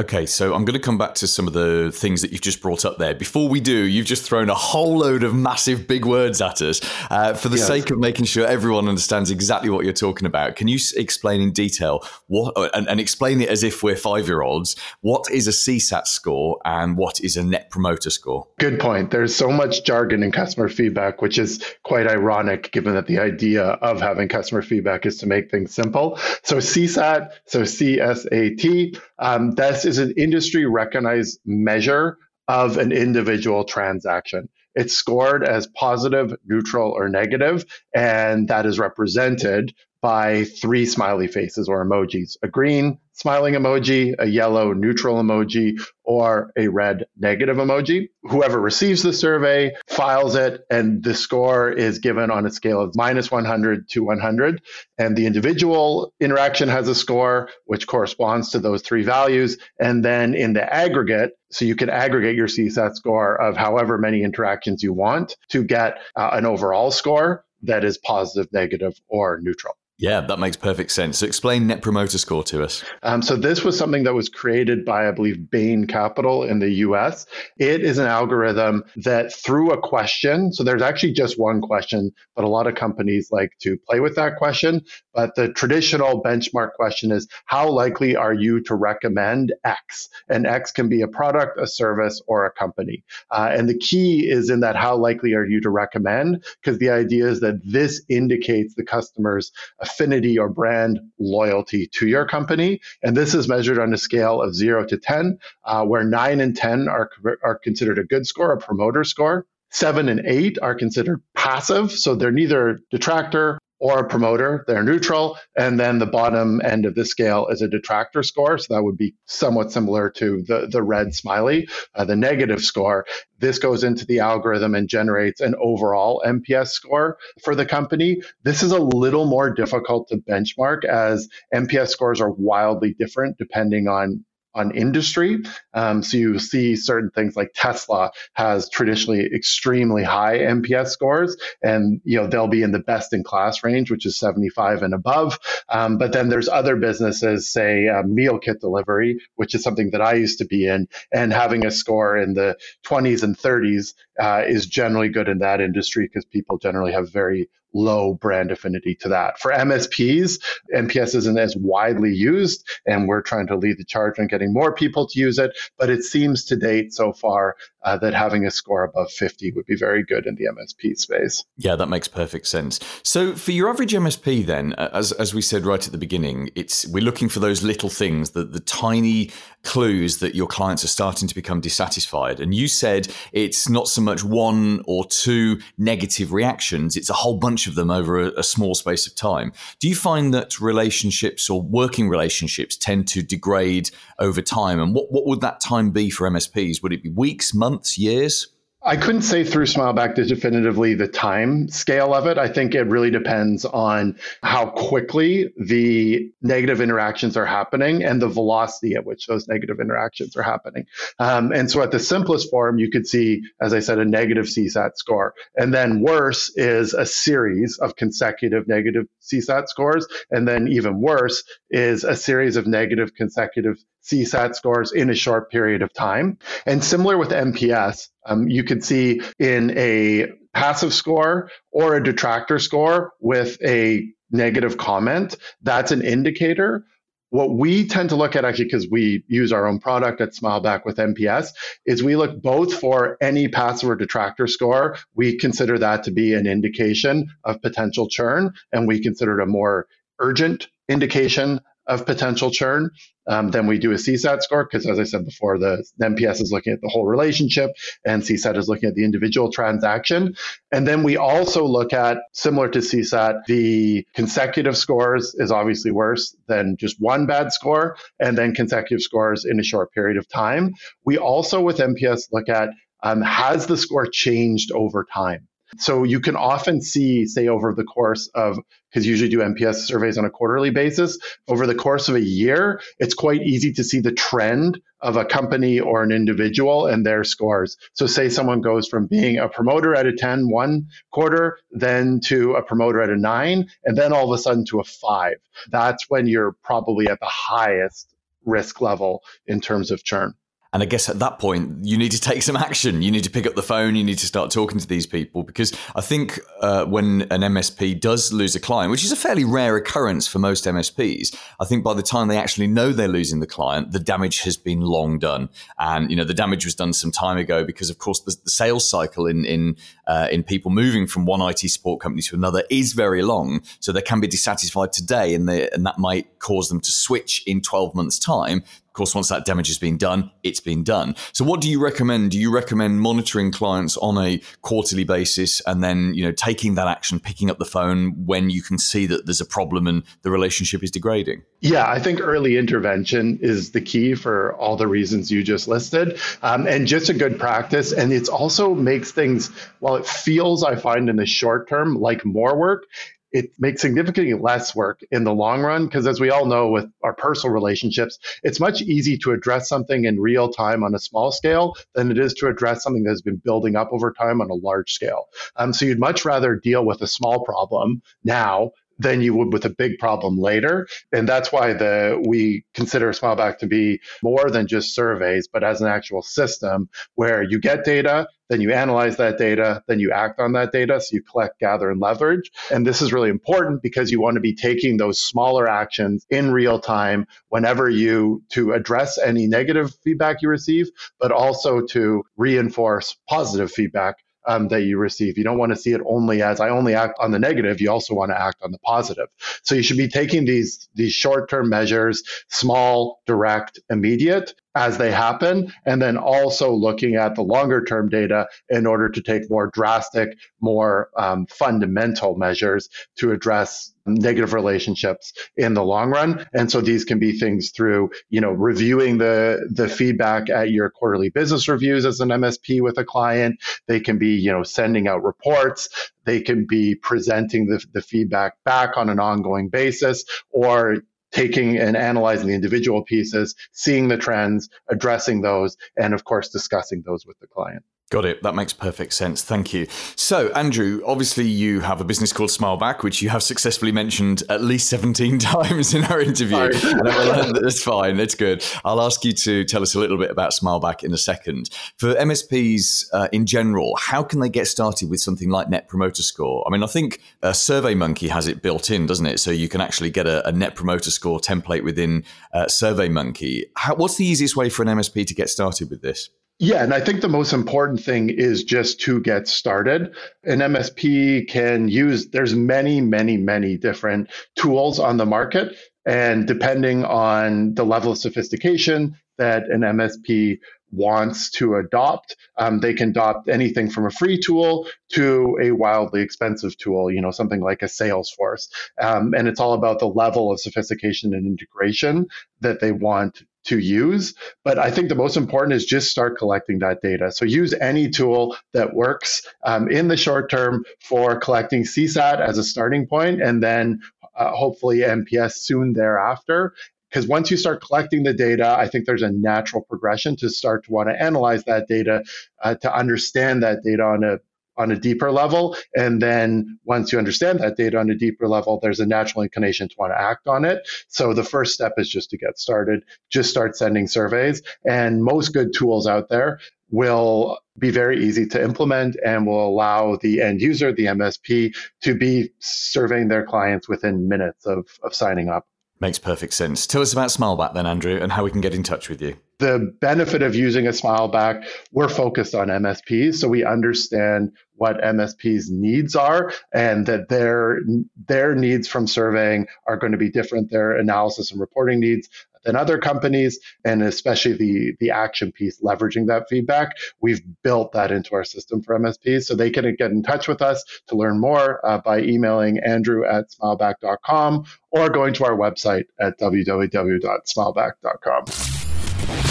Okay, 0.00 0.24
so 0.24 0.54
I'm 0.54 0.64
going 0.64 0.78
to 0.78 0.82
come 0.82 0.96
back 0.96 1.12
to 1.16 1.26
some 1.26 1.46
of 1.46 1.52
the 1.52 1.92
things 1.92 2.22
that 2.22 2.32
you've 2.32 2.40
just 2.40 2.62
brought 2.62 2.86
up 2.86 2.96
there. 2.96 3.14
Before 3.14 3.50
we 3.50 3.60
do, 3.60 3.84
you've 3.84 4.06
just 4.06 4.22
thrown 4.22 4.48
a 4.48 4.54
whole 4.54 4.96
load 4.96 5.22
of 5.22 5.34
massive 5.34 5.86
big 5.86 6.06
words 6.06 6.40
at 6.40 6.62
us. 6.62 6.80
Uh, 7.10 7.34
for 7.34 7.50
the 7.50 7.58
yes. 7.58 7.66
sake 7.66 7.90
of 7.90 7.98
making 7.98 8.24
sure 8.24 8.46
everyone 8.46 8.88
understands 8.88 9.30
exactly 9.30 9.68
what 9.68 9.84
you're 9.84 9.92
talking 9.92 10.24
about, 10.24 10.56
can 10.56 10.68
you 10.68 10.78
explain 10.96 11.42
in 11.42 11.52
detail 11.52 12.02
what 12.28 12.56
uh, 12.56 12.70
and, 12.72 12.88
and 12.88 12.98
explain 12.98 13.42
it 13.42 13.50
as 13.50 13.62
if 13.62 13.82
we're 13.82 13.94
five 13.94 14.26
year 14.26 14.40
olds? 14.40 14.74
What 15.02 15.30
is 15.30 15.46
a 15.46 15.50
CSAT 15.50 16.06
score 16.06 16.58
and 16.64 16.96
what 16.96 17.20
is 17.20 17.36
a 17.36 17.44
Net 17.44 17.68
Promoter 17.68 18.08
Score? 18.08 18.46
Good 18.58 18.80
point. 18.80 19.10
There's 19.10 19.36
so 19.36 19.50
much 19.50 19.84
jargon 19.84 20.22
in 20.22 20.32
customer 20.32 20.70
feedback, 20.70 21.20
which 21.20 21.36
is 21.36 21.62
quite 21.82 22.06
ironic 22.06 22.72
given 22.72 22.94
that 22.94 23.06
the 23.06 23.18
idea 23.18 23.64
of 23.64 24.00
having 24.00 24.28
customer 24.28 24.62
feedback 24.62 25.04
is 25.04 25.18
to 25.18 25.26
make 25.26 25.50
things 25.50 25.74
simple. 25.74 26.18
So 26.42 26.56
CSAT, 26.56 27.32
so 27.44 27.62
CSAT, 27.64 28.98
um, 29.18 29.50
that's 29.50 29.89
is 29.90 29.98
an 29.98 30.14
industry 30.16 30.64
recognized 30.66 31.40
measure 31.44 32.16
of 32.46 32.78
an 32.78 32.92
individual 32.92 33.64
transaction. 33.64 34.48
It's 34.76 34.94
scored 34.94 35.42
as 35.44 35.66
positive, 35.66 36.32
neutral, 36.46 36.92
or 36.92 37.08
negative, 37.08 37.64
and 37.94 38.46
that 38.48 38.66
is 38.66 38.78
represented 38.78 39.74
by 40.02 40.44
three 40.44 40.86
smiley 40.86 41.26
faces 41.26 41.68
or 41.68 41.84
emojis 41.84 42.36
a 42.42 42.48
green 42.48 42.98
smiling 43.20 43.52
emoji, 43.52 44.14
a 44.18 44.26
yellow 44.26 44.72
neutral 44.72 45.16
emoji, 45.16 45.78
or 46.04 46.50
a 46.56 46.68
red 46.68 47.04
negative 47.18 47.58
emoji. 47.58 48.08
Whoever 48.22 48.58
receives 48.58 49.02
the 49.02 49.12
survey 49.12 49.72
files 49.88 50.34
it, 50.34 50.62
and 50.70 51.04
the 51.04 51.14
score 51.14 51.70
is 51.70 51.98
given 51.98 52.30
on 52.30 52.46
a 52.46 52.50
scale 52.50 52.80
of 52.80 52.96
minus 52.96 53.30
100 53.30 53.90
to 53.90 54.04
100. 54.04 54.62
And 54.96 55.16
the 55.16 55.26
individual 55.26 56.14
interaction 56.18 56.70
has 56.70 56.88
a 56.88 56.94
score 56.94 57.50
which 57.66 57.86
corresponds 57.86 58.50
to 58.50 58.58
those 58.58 58.80
three 58.82 59.02
values. 59.02 59.58
And 59.78 60.02
then 60.02 60.34
in 60.34 60.54
the 60.54 60.72
aggregate, 60.72 61.32
so 61.50 61.66
you 61.66 61.76
can 61.76 61.90
aggregate 61.90 62.36
your 62.36 62.46
CSAT 62.46 62.94
score 62.94 63.40
of 63.40 63.56
however 63.56 63.98
many 63.98 64.22
interactions 64.22 64.82
you 64.82 64.94
want 64.94 65.36
to 65.50 65.62
get 65.62 65.98
uh, 66.16 66.30
an 66.32 66.46
overall 66.46 66.90
score 66.90 67.44
that 67.62 67.84
is 67.84 67.98
positive, 67.98 68.50
negative, 68.52 68.98
or 69.08 69.38
neutral. 69.42 69.76
Yeah, 70.00 70.22
that 70.22 70.38
makes 70.38 70.56
perfect 70.56 70.92
sense. 70.92 71.18
So 71.18 71.26
explain 71.26 71.66
Net 71.66 71.82
Promoter 71.82 72.16
Score 72.16 72.42
to 72.44 72.64
us. 72.64 72.82
Um, 73.02 73.20
so 73.20 73.36
this 73.36 73.62
was 73.62 73.76
something 73.76 74.04
that 74.04 74.14
was 74.14 74.30
created 74.30 74.82
by, 74.82 75.06
I 75.06 75.10
believe, 75.10 75.50
Bain 75.50 75.86
Capital 75.86 76.42
in 76.42 76.58
the 76.58 76.70
US. 76.86 77.26
It 77.58 77.82
is 77.82 77.98
an 77.98 78.06
algorithm 78.06 78.84
that 78.96 79.30
through 79.30 79.72
a 79.72 79.78
question, 79.78 80.54
so 80.54 80.64
there's 80.64 80.80
actually 80.80 81.12
just 81.12 81.38
one 81.38 81.60
question, 81.60 82.12
but 82.34 82.46
a 82.46 82.48
lot 82.48 82.66
of 82.66 82.76
companies 82.76 83.28
like 83.30 83.50
to 83.60 83.76
play 83.76 84.00
with 84.00 84.16
that 84.16 84.36
question. 84.36 84.80
But 85.12 85.34
the 85.34 85.52
traditional 85.52 86.22
benchmark 86.22 86.72
question 86.76 87.12
is, 87.12 87.28
how 87.44 87.68
likely 87.68 88.16
are 88.16 88.32
you 88.32 88.62
to 88.62 88.74
recommend 88.74 89.52
X? 89.64 90.08
And 90.30 90.46
X 90.46 90.72
can 90.72 90.88
be 90.88 91.02
a 91.02 91.08
product, 91.08 91.60
a 91.60 91.66
service, 91.66 92.22
or 92.26 92.46
a 92.46 92.50
company. 92.50 93.04
Uh, 93.30 93.50
and 93.52 93.68
the 93.68 93.76
key 93.76 94.30
is 94.30 94.48
in 94.48 94.60
that 94.60 94.76
how 94.76 94.96
likely 94.96 95.34
are 95.34 95.44
you 95.44 95.60
to 95.60 95.68
recommend? 95.68 96.42
Because 96.62 96.78
the 96.78 96.88
idea 96.88 97.28
is 97.28 97.40
that 97.40 97.60
this 97.64 98.02
indicates 98.08 98.74
the 98.76 98.84
customer's 98.84 99.52
affinity 99.90 100.38
or 100.38 100.48
brand 100.48 101.00
loyalty 101.18 101.88
to 101.94 102.06
your 102.06 102.26
company. 102.26 102.80
And 103.02 103.16
this 103.16 103.34
is 103.34 103.48
measured 103.48 103.78
on 103.78 103.92
a 103.92 103.98
scale 103.98 104.42
of 104.42 104.54
zero 104.54 104.86
to 104.86 104.96
10, 104.96 105.38
uh, 105.64 105.84
where 105.84 106.04
nine 106.04 106.40
and 106.40 106.56
10 106.56 106.88
are, 106.88 107.10
are 107.42 107.58
considered 107.58 107.98
a 107.98 108.04
good 108.04 108.26
score, 108.26 108.52
a 108.52 108.58
promoter 108.58 109.04
score. 109.04 109.46
Seven 109.72 110.08
and 110.08 110.22
eight 110.26 110.58
are 110.60 110.74
considered 110.74 111.22
passive, 111.36 111.92
so 111.92 112.16
they're 112.16 112.32
neither 112.32 112.80
detractor 112.90 113.60
or 113.80 113.98
a 114.00 114.08
promoter. 114.08 114.64
They're 114.66 114.84
neutral. 114.84 115.38
And 115.56 115.80
then 115.80 115.98
the 115.98 116.06
bottom 116.06 116.60
end 116.64 116.86
of 116.86 116.94
the 116.94 117.04
scale 117.04 117.48
is 117.48 117.62
a 117.62 117.68
detractor 117.68 118.22
score. 118.22 118.58
So 118.58 118.74
that 118.74 118.82
would 118.82 118.98
be 118.98 119.14
somewhat 119.26 119.72
similar 119.72 120.10
to 120.10 120.42
the, 120.46 120.68
the 120.70 120.82
red 120.82 121.14
smiley, 121.14 121.68
uh, 121.94 122.04
the 122.04 122.16
negative 122.16 122.62
score. 122.62 123.06
This 123.38 123.58
goes 123.58 123.84
into 123.84 124.06
the 124.06 124.20
algorithm 124.20 124.74
and 124.74 124.88
generates 124.88 125.40
an 125.40 125.54
overall 125.60 126.22
NPS 126.26 126.68
score 126.68 127.18
for 127.42 127.54
the 127.54 127.66
company. 127.66 128.22
This 128.44 128.62
is 128.62 128.72
a 128.72 128.78
little 128.78 129.26
more 129.26 129.50
difficult 129.50 130.08
to 130.08 130.18
benchmark 130.18 130.84
as 130.84 131.28
NPS 131.54 131.88
scores 131.88 132.20
are 132.20 132.30
wildly 132.30 132.94
different 132.98 133.38
depending 133.38 133.88
on 133.88 134.24
on 134.54 134.72
industry. 134.72 135.38
Um, 135.74 136.02
so 136.02 136.16
you 136.16 136.38
see 136.38 136.76
certain 136.76 137.10
things 137.10 137.36
like 137.36 137.52
Tesla 137.54 138.10
has 138.34 138.68
traditionally 138.68 139.26
extremely 139.34 140.02
high 140.02 140.38
NPS 140.38 140.88
scores, 140.88 141.36
and 141.62 142.00
you 142.04 142.18
know 142.18 142.26
they'll 142.26 142.48
be 142.48 142.62
in 142.62 142.72
the 142.72 142.80
best 142.80 143.12
in 143.12 143.22
class 143.22 143.62
range, 143.62 143.90
which 143.90 144.06
is 144.06 144.18
75 144.18 144.82
and 144.82 144.94
above. 144.94 145.38
Um, 145.68 145.98
but 145.98 146.12
then 146.12 146.28
there's 146.28 146.48
other 146.48 146.76
businesses, 146.76 147.52
say 147.52 147.88
uh, 147.88 148.02
meal 148.02 148.38
kit 148.38 148.60
delivery, 148.60 149.20
which 149.36 149.54
is 149.54 149.62
something 149.62 149.90
that 149.90 150.00
I 150.02 150.14
used 150.14 150.38
to 150.38 150.44
be 150.44 150.66
in, 150.66 150.88
and 151.12 151.32
having 151.32 151.64
a 151.64 151.70
score 151.70 152.16
in 152.16 152.34
the 152.34 152.56
20s 152.86 153.22
and 153.22 153.36
30s 153.36 153.94
uh, 154.20 154.42
is 154.46 154.66
generally 154.66 155.08
good 155.08 155.28
in 155.28 155.38
that 155.38 155.60
industry 155.60 156.06
because 156.06 156.24
people 156.24 156.58
generally 156.58 156.92
have 156.92 157.12
very 157.12 157.48
low 157.72 158.14
brand 158.14 158.50
affinity 158.50 158.94
to 158.96 159.08
that. 159.08 159.38
For 159.38 159.52
MSPs, 159.52 160.40
NPS 160.74 161.14
isn't 161.14 161.38
as 161.38 161.56
widely 161.56 162.14
used, 162.14 162.68
and 162.86 163.08
we're 163.08 163.22
trying 163.22 163.46
to 163.48 163.56
lead 163.56 163.78
the 163.78 163.84
charge 163.84 164.18
on 164.18 164.26
getting 164.26 164.52
more 164.52 164.74
people 164.74 165.06
to 165.08 165.18
use 165.18 165.38
it. 165.38 165.56
But 165.78 165.90
it 165.90 166.02
seems 166.02 166.44
to 166.46 166.56
date 166.56 166.92
so 166.92 167.12
far 167.12 167.56
uh, 167.82 167.96
that 167.98 168.14
having 168.14 168.44
a 168.44 168.50
score 168.50 168.84
above 168.84 169.10
50 169.10 169.52
would 169.52 169.66
be 169.66 169.76
very 169.76 170.04
good 170.04 170.26
in 170.26 170.34
the 170.34 170.44
MSP 170.44 170.96
space. 170.98 171.44
Yeah, 171.56 171.76
that 171.76 171.88
makes 171.88 172.08
perfect 172.08 172.46
sense. 172.46 172.78
So 173.02 173.34
for 173.34 173.52
your 173.52 173.68
average 173.68 173.92
MSP, 173.92 174.44
then, 174.44 174.74
as 174.74 175.12
as 175.12 175.34
we 175.34 175.42
said 175.42 175.64
right 175.64 175.84
at 175.84 175.92
the 175.92 175.98
beginning, 175.98 176.50
it's 176.54 176.86
we're 176.88 177.04
looking 177.04 177.28
for 177.28 177.40
those 177.40 177.62
little 177.62 177.88
things, 177.88 178.30
the 178.30 178.44
the 178.44 178.60
tiny 178.60 179.30
clues 179.62 180.18
that 180.18 180.34
your 180.34 180.46
clients 180.46 180.84
are 180.84 180.88
starting 180.88 181.28
to 181.28 181.34
become 181.34 181.60
dissatisfied. 181.60 182.40
And 182.40 182.54
you 182.54 182.68
said 182.68 183.08
it's 183.32 183.68
not 183.68 183.88
so 183.88 184.00
much 184.00 184.24
one 184.24 184.82
or 184.86 185.06
two 185.06 185.60
negative 185.78 186.32
reactions; 186.32 186.96
it's 186.96 187.10
a 187.10 187.14
whole 187.14 187.38
bunch 187.38 187.66
of 187.66 187.74
them 187.74 187.90
over 187.90 188.20
a, 188.20 188.32
a 188.38 188.42
small 188.42 188.74
space 188.74 189.06
of 189.06 189.14
time. 189.14 189.52
Do 189.78 189.88
you 189.88 189.94
find 189.94 190.34
that 190.34 190.60
relationships 190.60 191.48
or 191.48 191.62
working 191.62 192.08
relationships 192.08 192.76
tend 192.76 193.08
to 193.08 193.22
degrade 193.22 193.90
over 194.18 194.42
time? 194.42 194.80
And 194.80 194.94
what, 194.94 195.10
what 195.10 195.26
would 195.26 195.40
that 195.40 195.60
time 195.60 195.90
be 195.90 196.10
for 196.10 196.28
MSPs? 196.28 196.82
Would 196.82 196.92
it 196.92 197.02
be 197.02 197.10
weeks, 197.10 197.54
months, 197.54 197.69
years? 197.96 198.48
I 198.82 198.96
couldn't 198.96 199.22
say 199.22 199.44
through 199.44 199.66
Smileback 199.66 200.14
definitively 200.14 200.94
the 200.94 201.06
time 201.06 201.68
scale 201.68 202.14
of 202.14 202.26
it. 202.26 202.38
I 202.38 202.48
think 202.48 202.74
it 202.74 202.84
really 202.84 203.10
depends 203.10 203.66
on 203.66 204.16
how 204.42 204.70
quickly 204.70 205.52
the 205.58 206.32
negative 206.40 206.80
interactions 206.80 207.36
are 207.36 207.44
happening 207.44 208.02
and 208.02 208.22
the 208.22 208.28
velocity 208.28 208.94
at 208.94 209.04
which 209.04 209.26
those 209.26 209.46
negative 209.48 209.80
interactions 209.80 210.34
are 210.34 210.42
happening. 210.42 210.86
Um, 211.18 211.52
and 211.52 211.70
so 211.70 211.82
at 211.82 211.90
the 211.90 211.98
simplest 211.98 212.48
form, 212.50 212.78
you 212.78 212.90
could 212.90 213.06
see, 213.06 213.42
as 213.60 213.74
I 213.74 213.80
said, 213.80 213.98
a 213.98 214.04
negative 214.06 214.46
CSAT 214.46 214.96
score. 214.96 215.34
And 215.54 215.74
then 215.74 216.00
worse 216.00 216.50
is 216.56 216.94
a 216.94 217.04
series 217.04 217.76
of 217.78 217.96
consecutive 217.96 218.66
negative 218.66 219.04
CSAT 219.20 219.68
scores. 219.68 220.06
And 220.30 220.48
then 220.48 220.68
even 220.68 221.02
worse 221.02 221.44
is 221.68 222.04
a 222.04 222.16
series 222.16 222.56
of 222.56 222.66
negative 222.66 223.14
consecutive 223.14 223.76
CSAT 224.04 224.54
scores 224.54 224.92
in 224.92 225.10
a 225.10 225.14
short 225.14 225.50
period 225.50 225.82
of 225.82 225.92
time. 225.92 226.38
And 226.66 226.82
similar 226.82 227.18
with 227.18 227.30
NPS, 227.30 228.08
um, 228.26 228.48
you 228.48 228.64
could 228.64 228.84
see 228.84 229.20
in 229.38 229.76
a 229.76 230.28
passive 230.52 230.92
score 230.92 231.50
or 231.70 231.96
a 231.96 232.02
detractor 232.02 232.58
score 232.58 233.12
with 233.20 233.58
a 233.64 234.08
negative 234.30 234.76
comment, 234.76 235.36
that's 235.62 235.92
an 235.92 236.02
indicator. 236.02 236.84
What 237.30 237.52
we 237.52 237.86
tend 237.86 238.08
to 238.08 238.16
look 238.16 238.34
at 238.34 238.44
actually, 238.44 238.64
because 238.64 238.88
we 238.90 239.22
use 239.28 239.52
our 239.52 239.66
own 239.66 239.78
product 239.78 240.20
at 240.20 240.30
Smileback 240.30 240.84
with 240.84 240.96
NPS, 240.96 241.50
is 241.86 242.02
we 242.02 242.16
look 242.16 242.42
both 242.42 242.74
for 242.74 243.16
any 243.20 243.46
passive 243.46 243.90
or 243.90 243.94
detractor 243.94 244.48
score. 244.48 244.96
We 245.14 245.38
consider 245.38 245.78
that 245.78 246.02
to 246.04 246.10
be 246.10 246.34
an 246.34 246.48
indication 246.48 247.28
of 247.44 247.62
potential 247.62 248.08
churn, 248.08 248.52
and 248.72 248.88
we 248.88 249.00
consider 249.00 249.38
it 249.38 249.44
a 249.44 249.46
more 249.46 249.86
urgent 250.18 250.68
indication 250.88 251.60
of 251.90 252.06
potential 252.06 252.50
churn. 252.50 252.90
Um, 253.26 253.50
then 253.50 253.66
we 253.66 253.78
do 253.78 253.90
a 253.92 253.96
CSAT 253.96 254.42
score 254.42 254.64
because, 254.64 254.86
as 254.86 254.98
I 254.98 255.04
said 255.04 255.24
before, 255.24 255.58
the 255.58 255.84
NPS 256.00 256.40
is 256.40 256.50
looking 256.52 256.72
at 256.72 256.80
the 256.80 256.88
whole 256.88 257.04
relationship 257.04 257.70
and 258.04 258.22
CSAT 258.22 258.56
is 258.56 258.68
looking 258.68 258.88
at 258.88 258.94
the 258.94 259.04
individual 259.04 259.52
transaction. 259.52 260.34
And 260.72 260.86
then 260.86 261.02
we 261.02 261.16
also 261.16 261.64
look 261.66 261.92
at, 261.92 262.18
similar 262.32 262.68
to 262.70 262.78
CSAT, 262.78 263.44
the 263.46 264.06
consecutive 264.14 264.76
scores 264.76 265.34
is 265.34 265.52
obviously 265.52 265.90
worse 265.90 266.34
than 266.48 266.76
just 266.78 266.96
one 266.98 267.26
bad 267.26 267.52
score, 267.52 267.96
and 268.18 268.38
then 268.38 268.54
consecutive 268.54 269.02
scores 269.02 269.44
in 269.44 269.60
a 269.60 269.64
short 269.64 269.92
period 269.92 270.16
of 270.16 270.28
time. 270.28 270.72
We 271.04 271.18
also, 271.18 271.60
with 271.60 271.78
NPS, 271.78 272.28
look 272.32 272.48
at 272.48 272.70
um, 273.02 273.22
has 273.22 273.66
the 273.66 273.76
score 273.76 274.06
changed 274.06 274.72
over 274.72 275.06
time? 275.12 275.48
So 275.78 276.04
you 276.04 276.20
can 276.20 276.36
often 276.36 276.80
see, 276.80 277.26
say, 277.26 277.48
over 277.48 277.74
the 277.74 277.84
course 277.84 278.28
of, 278.34 278.58
because 278.90 279.06
usually 279.06 279.30
do 279.30 279.38
NPS 279.38 279.86
surveys 279.86 280.18
on 280.18 280.24
a 280.24 280.30
quarterly 280.30 280.70
basis, 280.70 281.18
over 281.48 281.66
the 281.66 281.74
course 281.74 282.08
of 282.08 282.16
a 282.16 282.20
year, 282.20 282.80
it's 282.98 283.14
quite 283.14 283.42
easy 283.42 283.72
to 283.74 283.84
see 283.84 284.00
the 284.00 284.12
trend 284.12 284.80
of 285.00 285.16
a 285.16 285.24
company 285.24 285.80
or 285.80 286.02
an 286.02 286.12
individual 286.12 286.86
and 286.86 287.06
their 287.06 287.24
scores. 287.24 287.76
So 287.94 288.06
say 288.06 288.28
someone 288.28 288.60
goes 288.60 288.88
from 288.88 289.06
being 289.06 289.38
a 289.38 289.48
promoter 289.48 289.94
at 289.94 290.06
a 290.06 290.12
10 290.12 290.50
one 290.50 290.88
quarter, 291.10 291.58
then 291.70 292.20
to 292.24 292.54
a 292.54 292.62
promoter 292.62 293.00
at 293.00 293.10
a 293.10 293.16
nine, 293.16 293.68
and 293.84 293.96
then 293.96 294.12
all 294.12 294.30
of 294.32 294.38
a 294.38 294.42
sudden 294.42 294.64
to 294.66 294.80
a 294.80 294.84
five. 294.84 295.36
That's 295.70 296.10
when 296.10 296.26
you're 296.26 296.52
probably 296.62 297.08
at 297.08 297.20
the 297.20 297.26
highest 297.26 298.14
risk 298.44 298.80
level 298.80 299.22
in 299.46 299.60
terms 299.60 299.90
of 299.90 300.02
churn. 300.04 300.34
And 300.72 300.84
I 300.84 300.86
guess 300.86 301.08
at 301.08 301.18
that 301.18 301.40
point, 301.40 301.84
you 301.84 301.98
need 301.98 302.12
to 302.12 302.20
take 302.20 302.42
some 302.42 302.54
action. 302.54 303.02
You 303.02 303.10
need 303.10 303.24
to 303.24 303.30
pick 303.30 303.44
up 303.44 303.56
the 303.56 303.62
phone. 303.62 303.96
You 303.96 304.04
need 304.04 304.18
to 304.18 304.26
start 304.26 304.52
talking 304.52 304.78
to 304.78 304.86
these 304.86 305.04
people 305.04 305.42
because 305.42 305.76
I 305.96 306.00
think 306.00 306.38
uh, 306.60 306.84
when 306.84 307.22
an 307.22 307.40
MSP 307.40 308.00
does 308.00 308.32
lose 308.32 308.54
a 308.54 308.60
client, 308.60 308.92
which 308.92 309.02
is 309.02 309.10
a 309.10 309.16
fairly 309.16 309.44
rare 309.44 309.74
occurrence 309.76 310.28
for 310.28 310.38
most 310.38 310.66
MSPs, 310.66 311.36
I 311.58 311.64
think 311.64 311.82
by 311.82 311.94
the 311.94 312.04
time 312.04 312.28
they 312.28 312.38
actually 312.38 312.68
know 312.68 312.92
they're 312.92 313.08
losing 313.08 313.40
the 313.40 313.48
client, 313.48 313.90
the 313.90 313.98
damage 313.98 314.42
has 314.42 314.56
been 314.56 314.80
long 314.80 315.18
done. 315.18 315.48
And 315.80 316.08
you 316.08 316.16
know 316.16 316.24
the 316.24 316.34
damage 316.34 316.64
was 316.64 316.76
done 316.76 316.92
some 316.92 317.10
time 317.10 317.36
ago 317.36 317.64
because, 317.64 317.90
of 317.90 317.98
course, 317.98 318.20
the, 318.20 318.36
the 318.44 318.50
sales 318.50 318.88
cycle 318.88 319.26
in 319.26 319.44
in 319.44 319.76
uh, 320.06 320.28
in 320.30 320.44
people 320.44 320.70
moving 320.70 321.08
from 321.08 321.26
one 321.26 321.40
IT 321.40 321.58
support 321.58 322.00
company 322.00 322.22
to 322.22 322.36
another 322.36 322.62
is 322.70 322.92
very 322.92 323.22
long. 323.22 323.62
So 323.80 323.90
they 323.90 324.02
can 324.02 324.20
be 324.20 324.28
dissatisfied 324.28 324.92
today, 324.92 325.34
and 325.34 325.48
they, 325.48 325.68
and 325.70 325.84
that 325.84 325.98
might 325.98 326.38
cause 326.38 326.68
them 326.68 326.80
to 326.80 326.92
switch 326.92 327.42
in 327.44 327.60
twelve 327.60 327.92
months' 327.96 328.20
time 328.20 328.62
Of 328.90 328.94
course, 328.94 329.14
once 329.14 329.28
that 329.28 329.44
damage 329.44 329.68
has 329.68 329.78
been 329.78 329.96
done, 329.96 330.32
it's 330.42 330.58
been 330.58 330.82
done. 330.82 331.14
So, 331.32 331.44
what 331.44 331.60
do 331.60 331.70
you 331.70 331.80
recommend? 331.80 332.32
Do 332.32 332.40
you 332.40 332.52
recommend 332.52 333.00
monitoring 333.00 333.52
clients 333.52 333.96
on 333.98 334.18
a 334.18 334.40
quarterly 334.62 335.04
basis 335.04 335.62
and 335.64 335.80
then, 335.80 336.12
you 336.14 336.24
know, 336.24 336.32
taking 336.32 336.74
that 336.74 336.88
action, 336.88 337.20
picking 337.20 337.50
up 337.50 337.60
the 337.60 337.64
phone 337.64 338.26
when 338.26 338.50
you 338.50 338.62
can 338.62 338.78
see 338.78 339.06
that 339.06 339.26
there's 339.26 339.40
a 339.40 339.46
problem 339.46 339.86
and 339.86 340.02
the 340.22 340.30
relationship 340.32 340.82
is 340.82 340.90
degrading? 340.90 341.42
Yeah, 341.60 341.88
I 341.88 342.00
think 342.00 342.20
early 342.20 342.56
intervention 342.56 343.38
is 343.40 343.70
the 343.70 343.80
key 343.80 344.16
for 344.16 344.56
all 344.56 344.76
the 344.76 344.88
reasons 344.88 345.30
you 345.30 345.44
just 345.44 345.68
listed, 345.68 346.18
um, 346.42 346.66
and 346.66 346.88
just 346.88 347.08
a 347.08 347.14
good 347.14 347.38
practice. 347.38 347.92
And 347.92 348.12
it 348.12 348.28
also 348.28 348.74
makes 348.74 349.12
things, 349.12 349.50
while 349.78 349.94
it 349.94 350.06
feels, 350.06 350.64
I 350.64 350.74
find 350.74 351.08
in 351.08 351.14
the 351.14 351.26
short 351.26 351.68
term, 351.68 351.94
like 351.94 352.24
more 352.24 352.56
work, 352.56 352.86
it 353.32 353.50
makes 353.58 353.80
significantly 353.80 354.34
less 354.34 354.74
work 354.74 355.00
in 355.10 355.24
the 355.24 355.32
long 355.32 355.62
run 355.62 355.86
because 355.86 356.06
as 356.06 356.20
we 356.20 356.30
all 356.30 356.46
know 356.46 356.68
with 356.68 356.86
our 357.02 357.12
personal 357.12 357.52
relationships 357.52 358.18
it's 358.42 358.60
much 358.60 358.82
easier 358.82 359.16
to 359.16 359.32
address 359.32 359.68
something 359.68 360.04
in 360.04 360.20
real 360.20 360.48
time 360.48 360.82
on 360.82 360.94
a 360.94 360.98
small 360.98 361.32
scale 361.32 361.74
than 361.94 362.10
it 362.10 362.18
is 362.18 362.34
to 362.34 362.46
address 362.46 362.82
something 362.82 363.04
that's 363.04 363.22
been 363.22 363.40
building 363.44 363.76
up 363.76 363.90
over 363.92 364.12
time 364.12 364.40
on 364.40 364.50
a 364.50 364.54
large 364.54 364.92
scale. 364.92 365.26
Um, 365.56 365.72
so 365.72 365.84
you'd 365.84 365.98
much 365.98 366.24
rather 366.24 366.56
deal 366.56 366.84
with 366.84 367.00
a 367.02 367.06
small 367.06 367.44
problem 367.44 368.02
now 368.24 368.70
than 369.00 369.22
you 369.22 369.34
would 369.34 369.52
with 369.52 369.64
a 369.64 369.70
big 369.70 369.98
problem 369.98 370.38
later. 370.38 370.86
And 371.12 371.28
that's 371.28 371.50
why 371.50 371.72
the 371.72 372.22
we 372.26 372.64
consider 372.74 373.10
Smileback 373.12 373.58
to 373.58 373.66
be 373.66 374.00
more 374.22 374.50
than 374.50 374.66
just 374.66 374.94
surveys, 374.94 375.48
but 375.48 375.64
as 375.64 375.80
an 375.80 375.88
actual 375.88 376.22
system 376.22 376.88
where 377.14 377.42
you 377.42 377.58
get 377.58 377.84
data, 377.84 378.28
then 378.50 378.60
you 378.60 378.72
analyze 378.72 379.16
that 379.16 379.38
data, 379.38 379.82
then 379.86 380.00
you 380.00 380.12
act 380.12 380.38
on 380.38 380.52
that 380.52 380.72
data. 380.72 381.00
So 381.00 381.14
you 381.14 381.22
collect, 381.22 381.60
gather, 381.60 381.90
and 381.90 382.00
leverage. 382.00 382.50
And 382.70 382.86
this 382.86 383.00
is 383.00 383.12
really 383.12 383.30
important 383.30 383.80
because 383.80 384.10
you 384.10 384.20
want 384.20 384.34
to 384.34 384.40
be 384.40 384.54
taking 384.54 384.96
those 384.96 385.18
smaller 385.18 385.68
actions 385.68 386.26
in 386.28 386.50
real 386.50 386.78
time 386.78 387.26
whenever 387.48 387.88
you 387.88 388.42
to 388.50 388.72
address 388.72 389.18
any 389.18 389.46
negative 389.46 389.94
feedback 390.04 390.42
you 390.42 390.48
receive, 390.48 390.88
but 391.18 391.32
also 391.32 391.86
to 391.86 392.24
reinforce 392.36 393.16
positive 393.28 393.70
feedback 393.70 394.16
um, 394.46 394.68
that 394.68 394.82
you 394.82 394.98
receive. 394.98 395.38
You 395.38 395.44
don't 395.44 395.58
want 395.58 395.70
to 395.70 395.76
see 395.76 395.92
it 395.92 396.00
only 396.06 396.42
as 396.42 396.60
I 396.60 396.68
only 396.68 396.94
act 396.94 397.18
on 397.20 397.30
the 397.30 397.38
negative. 397.38 397.80
You 397.80 397.90
also 397.90 398.14
want 398.14 398.30
to 398.30 398.40
act 398.40 398.62
on 398.62 398.72
the 398.72 398.78
positive. 398.78 399.28
So 399.62 399.74
you 399.74 399.82
should 399.82 399.96
be 399.96 400.08
taking 400.08 400.44
these 400.44 400.88
these 400.94 401.12
short 401.12 401.50
term 401.50 401.68
measures, 401.68 402.22
small, 402.48 403.20
direct, 403.26 403.78
immediate, 403.90 404.54
as 404.80 404.96
they 404.96 405.12
happen, 405.12 405.70
and 405.84 406.00
then 406.00 406.16
also 406.16 406.72
looking 406.72 407.14
at 407.16 407.34
the 407.34 407.42
longer 407.42 407.84
term 407.84 408.08
data 408.08 408.48
in 408.70 408.86
order 408.86 409.10
to 409.10 409.20
take 409.20 409.50
more 409.50 409.70
drastic, 409.74 410.30
more 410.60 411.10
um, 411.18 411.46
fundamental 411.46 412.34
measures 412.36 412.88
to 413.18 413.30
address 413.30 413.92
negative 414.06 414.54
relationships 414.54 415.34
in 415.56 415.74
the 415.74 415.84
long 415.84 416.10
run. 416.10 416.46
And 416.54 416.70
so 416.70 416.80
these 416.80 417.04
can 417.04 417.18
be 417.18 417.38
things 417.38 417.72
through, 417.76 418.10
you 418.30 418.40
know, 418.40 418.52
reviewing 418.52 419.18
the 419.18 419.68
the 419.70 419.88
feedback 419.88 420.48
at 420.48 420.70
your 420.70 420.88
quarterly 420.88 421.28
business 421.28 421.68
reviews 421.68 422.06
as 422.06 422.20
an 422.20 422.30
MSP 422.30 422.80
with 422.80 422.96
a 422.96 423.04
client. 423.04 423.60
They 423.86 424.00
can 424.00 424.16
be, 424.16 424.30
you 424.30 424.50
know, 424.50 424.62
sending 424.62 425.08
out 425.08 425.22
reports. 425.22 426.10
They 426.24 426.40
can 426.40 426.66
be 426.66 426.94
presenting 426.94 427.66
the, 427.66 427.84
the 427.92 428.02
feedback 428.02 428.54
back 428.64 428.96
on 428.96 429.10
an 429.10 429.20
ongoing 429.20 429.68
basis 429.68 430.24
or 430.50 430.98
taking 431.32 431.78
and 431.78 431.96
analyzing 431.96 432.48
the 432.48 432.54
individual 432.54 433.02
pieces, 433.04 433.54
seeing 433.72 434.08
the 434.08 434.16
trends, 434.16 434.68
addressing 434.88 435.40
those, 435.40 435.76
and 435.96 436.14
of 436.14 436.24
course, 436.24 436.48
discussing 436.48 437.02
those 437.06 437.26
with 437.26 437.38
the 437.40 437.46
client. 437.46 437.84
Got 438.10 438.24
it. 438.24 438.42
That 438.42 438.56
makes 438.56 438.72
perfect 438.72 439.12
sense. 439.12 439.44
Thank 439.44 439.72
you. 439.72 439.86
So, 440.16 440.48
Andrew, 440.54 441.00
obviously 441.06 441.46
you 441.46 441.78
have 441.78 442.00
a 442.00 442.04
business 442.04 442.32
called 442.32 442.50
Smileback, 442.50 443.04
which 443.04 443.22
you 443.22 443.28
have 443.28 443.40
successfully 443.40 443.92
mentioned 443.92 444.42
at 444.48 444.62
least 444.62 444.90
17 444.90 445.38
times 445.38 445.94
in 445.94 446.02
our 446.06 446.20
interview. 446.20 446.72
that's 447.04 447.80
fine. 447.80 448.16
That's 448.16 448.34
good. 448.34 448.64
I'll 448.84 449.00
ask 449.00 449.24
you 449.24 449.32
to 449.32 449.64
tell 449.64 449.80
us 449.80 449.94
a 449.94 450.00
little 450.00 450.18
bit 450.18 450.28
about 450.28 450.50
Smileback 450.50 451.04
in 451.04 451.14
a 451.14 451.16
second. 451.16 451.70
For 451.98 452.14
MSPs 452.14 453.04
uh, 453.12 453.28
in 453.30 453.46
general, 453.46 453.94
how 453.96 454.24
can 454.24 454.40
they 454.40 454.48
get 454.48 454.66
started 454.66 455.08
with 455.08 455.20
something 455.20 455.48
like 455.48 455.68
Net 455.68 455.86
Promoter 455.86 456.24
Score? 456.24 456.64
I 456.66 456.70
mean, 456.72 456.82
I 456.82 456.88
think 456.88 457.20
uh, 457.44 457.52
SurveyMonkey 457.52 458.28
has 458.30 458.48
it 458.48 458.60
built 458.60 458.90
in, 458.90 459.06
doesn't 459.06 459.26
it? 459.26 459.38
So 459.38 459.52
you 459.52 459.68
can 459.68 459.80
actually 459.80 460.10
get 460.10 460.26
a, 460.26 460.44
a 460.48 460.50
Net 460.50 460.74
Promoter 460.74 461.12
Score 461.12 461.38
template 461.38 461.84
within 461.84 462.24
uh, 462.52 462.64
SurveyMonkey. 462.64 463.66
How, 463.76 463.94
what's 463.94 464.16
the 464.16 464.26
easiest 464.26 464.56
way 464.56 464.68
for 464.68 464.82
an 464.82 464.88
MSP 464.88 465.28
to 465.28 465.34
get 465.34 465.48
started 465.48 465.90
with 465.90 466.02
this? 466.02 466.28
Yeah, 466.62 466.84
and 466.84 466.92
I 466.92 467.00
think 467.00 467.22
the 467.22 467.28
most 467.28 467.54
important 467.54 468.02
thing 468.02 468.28
is 468.28 468.64
just 468.64 469.00
to 469.00 469.18
get 469.22 469.48
started. 469.48 470.14
An 470.44 470.58
MSP 470.58 471.48
can 471.48 471.88
use, 471.88 472.28
there's 472.28 472.54
many, 472.54 473.00
many, 473.00 473.38
many 473.38 473.78
different 473.78 474.28
tools 474.56 474.98
on 474.98 475.16
the 475.16 475.24
market. 475.24 475.74
And 476.04 476.46
depending 476.46 477.02
on 477.06 477.74
the 477.74 477.84
level 477.84 478.12
of 478.12 478.18
sophistication 478.18 479.16
that 479.38 479.70
an 479.70 479.80
MSP 479.80 480.58
wants 480.92 481.50
to 481.52 481.76
adopt, 481.76 482.36
um, 482.58 482.80
they 482.80 482.92
can 482.92 483.08
adopt 483.08 483.48
anything 483.48 483.88
from 483.88 484.04
a 484.04 484.10
free 484.10 484.38
tool 484.38 484.86
to 485.14 485.56
a 485.62 485.70
wildly 485.70 486.20
expensive 486.20 486.76
tool, 486.76 487.10
you 487.10 487.22
know, 487.22 487.30
something 487.30 487.62
like 487.62 487.80
a 487.80 487.86
Salesforce. 487.86 488.68
Um, 489.00 489.32
and 489.34 489.48
it's 489.48 489.60
all 489.60 489.72
about 489.72 489.98
the 489.98 490.08
level 490.08 490.52
of 490.52 490.60
sophistication 490.60 491.32
and 491.32 491.46
integration 491.46 492.26
that 492.60 492.80
they 492.80 492.92
want 492.92 493.44
to 493.64 493.78
use. 493.78 494.34
But 494.64 494.78
I 494.78 494.90
think 494.90 495.08
the 495.08 495.14
most 495.14 495.36
important 495.36 495.74
is 495.74 495.84
just 495.84 496.10
start 496.10 496.38
collecting 496.38 496.78
that 496.80 497.02
data. 497.02 497.30
So 497.30 497.44
use 497.44 497.74
any 497.74 498.08
tool 498.08 498.56
that 498.72 498.94
works 498.94 499.46
um, 499.64 499.90
in 499.90 500.08
the 500.08 500.16
short 500.16 500.50
term 500.50 500.84
for 501.00 501.38
collecting 501.38 501.84
CSAT 501.84 502.40
as 502.40 502.58
a 502.58 502.64
starting 502.64 503.06
point, 503.06 503.42
and 503.42 503.62
then 503.62 504.00
uh, 504.36 504.52
hopefully 504.52 504.98
NPS 504.98 505.54
soon 505.54 505.92
thereafter. 505.92 506.74
Because 507.10 507.26
once 507.26 507.50
you 507.50 507.56
start 507.56 507.82
collecting 507.84 508.22
the 508.22 508.32
data, 508.32 508.76
I 508.78 508.86
think 508.86 509.04
there's 509.04 509.22
a 509.22 509.32
natural 509.32 509.82
progression 509.82 510.36
to 510.36 510.48
start 510.48 510.84
to 510.84 510.92
want 510.92 511.08
to 511.08 511.20
analyze 511.20 511.64
that 511.64 511.88
data, 511.88 512.22
uh, 512.62 512.76
to 512.76 512.94
understand 512.94 513.64
that 513.64 513.82
data 513.82 514.04
on 514.04 514.22
a 514.22 514.38
on 514.80 514.90
a 514.90 514.98
deeper 514.98 515.30
level. 515.30 515.76
And 515.94 516.20
then 516.20 516.78
once 516.84 517.12
you 517.12 517.18
understand 517.18 517.60
that 517.60 517.76
data 517.76 517.98
on 517.98 518.10
a 518.10 518.14
deeper 518.14 518.48
level, 518.48 518.78
there's 518.82 519.00
a 519.00 519.06
natural 519.06 519.42
inclination 519.42 519.88
to 519.88 519.94
want 519.98 520.12
to 520.12 520.20
act 520.20 520.48
on 520.48 520.64
it. 520.64 520.88
So 521.08 521.34
the 521.34 521.44
first 521.44 521.74
step 521.74 521.92
is 521.96 522.08
just 522.08 522.30
to 522.30 522.38
get 522.38 522.58
started, 522.58 523.04
just 523.30 523.50
start 523.50 523.76
sending 523.76 524.06
surveys. 524.06 524.62
And 524.84 525.22
most 525.22 525.50
good 525.50 525.72
tools 525.74 526.06
out 526.06 526.28
there 526.28 526.58
will 526.90 527.58
be 527.78 527.90
very 527.90 528.24
easy 528.24 528.46
to 528.46 528.62
implement 528.62 529.16
and 529.24 529.46
will 529.46 529.66
allow 529.66 530.16
the 530.16 530.42
end 530.42 530.60
user, 530.60 530.92
the 530.92 531.06
MSP, 531.06 531.74
to 532.02 532.14
be 532.14 532.50
surveying 532.58 533.28
their 533.28 533.44
clients 533.44 533.88
within 533.88 534.28
minutes 534.28 534.66
of, 534.66 534.86
of 535.02 535.14
signing 535.14 535.48
up. 535.48 535.66
Makes 536.00 536.18
perfect 536.18 536.54
sense. 536.54 536.86
Tell 536.86 537.02
us 537.02 537.12
about 537.12 537.28
Smileback 537.28 537.74
then, 537.74 537.84
Andrew, 537.84 538.18
and 538.20 538.32
how 538.32 538.42
we 538.42 538.50
can 538.50 538.62
get 538.62 538.74
in 538.74 538.82
touch 538.82 539.10
with 539.10 539.20
you. 539.20 539.36
The 539.58 539.94
benefit 540.00 540.40
of 540.40 540.54
using 540.54 540.86
a 540.86 540.90
Smileback, 540.90 541.66
we're 541.92 542.08
focused 542.08 542.54
on 542.54 542.68
MSPs, 542.68 543.34
so 543.34 543.48
we 543.48 543.66
understand 543.66 544.52
what 544.80 545.00
MSPs' 545.02 545.70
needs 545.70 546.16
are 546.16 546.54
and 546.72 547.04
that 547.04 547.28
their 547.28 547.80
their 548.26 548.54
needs 548.54 548.88
from 548.88 549.06
surveying 549.06 549.66
are 549.86 549.98
going 549.98 550.12
to 550.12 550.18
be 550.18 550.30
different. 550.30 550.70
Their 550.70 550.96
analysis 550.96 551.52
and 551.52 551.60
reporting 551.60 552.00
needs 552.00 552.30
than 552.64 552.76
other 552.76 552.96
companies, 552.98 553.58
and 553.84 554.02
especially 554.02 554.54
the 554.54 554.94
the 554.98 555.10
action 555.10 555.52
piece, 555.52 555.82
leveraging 555.82 556.28
that 556.28 556.48
feedback. 556.48 556.96
We've 557.20 557.42
built 557.62 557.92
that 557.92 558.10
into 558.10 558.34
our 558.34 558.44
system 558.44 558.80
for 558.82 558.98
MSPs, 558.98 559.42
so 559.44 559.54
they 559.54 559.68
can 559.70 559.94
get 559.96 560.12
in 560.12 560.22
touch 560.22 560.48
with 560.48 560.62
us 560.62 560.82
to 561.08 561.14
learn 561.14 561.38
more 561.38 561.86
uh, 561.86 561.98
by 561.98 562.20
emailing 562.20 562.78
Andrew 562.78 563.26
at 563.26 563.50
smileback.com 563.50 564.64
or 564.92 565.10
going 565.10 565.34
to 565.34 565.44
our 565.44 565.56
website 565.56 566.04
at 566.18 566.38
www.smileback.com. 566.38 568.44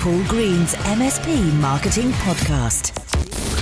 Paul 0.01 0.23
Green's 0.27 0.73
MSP 0.75 1.53
Marketing 1.59 2.11
Podcast. 2.13 2.95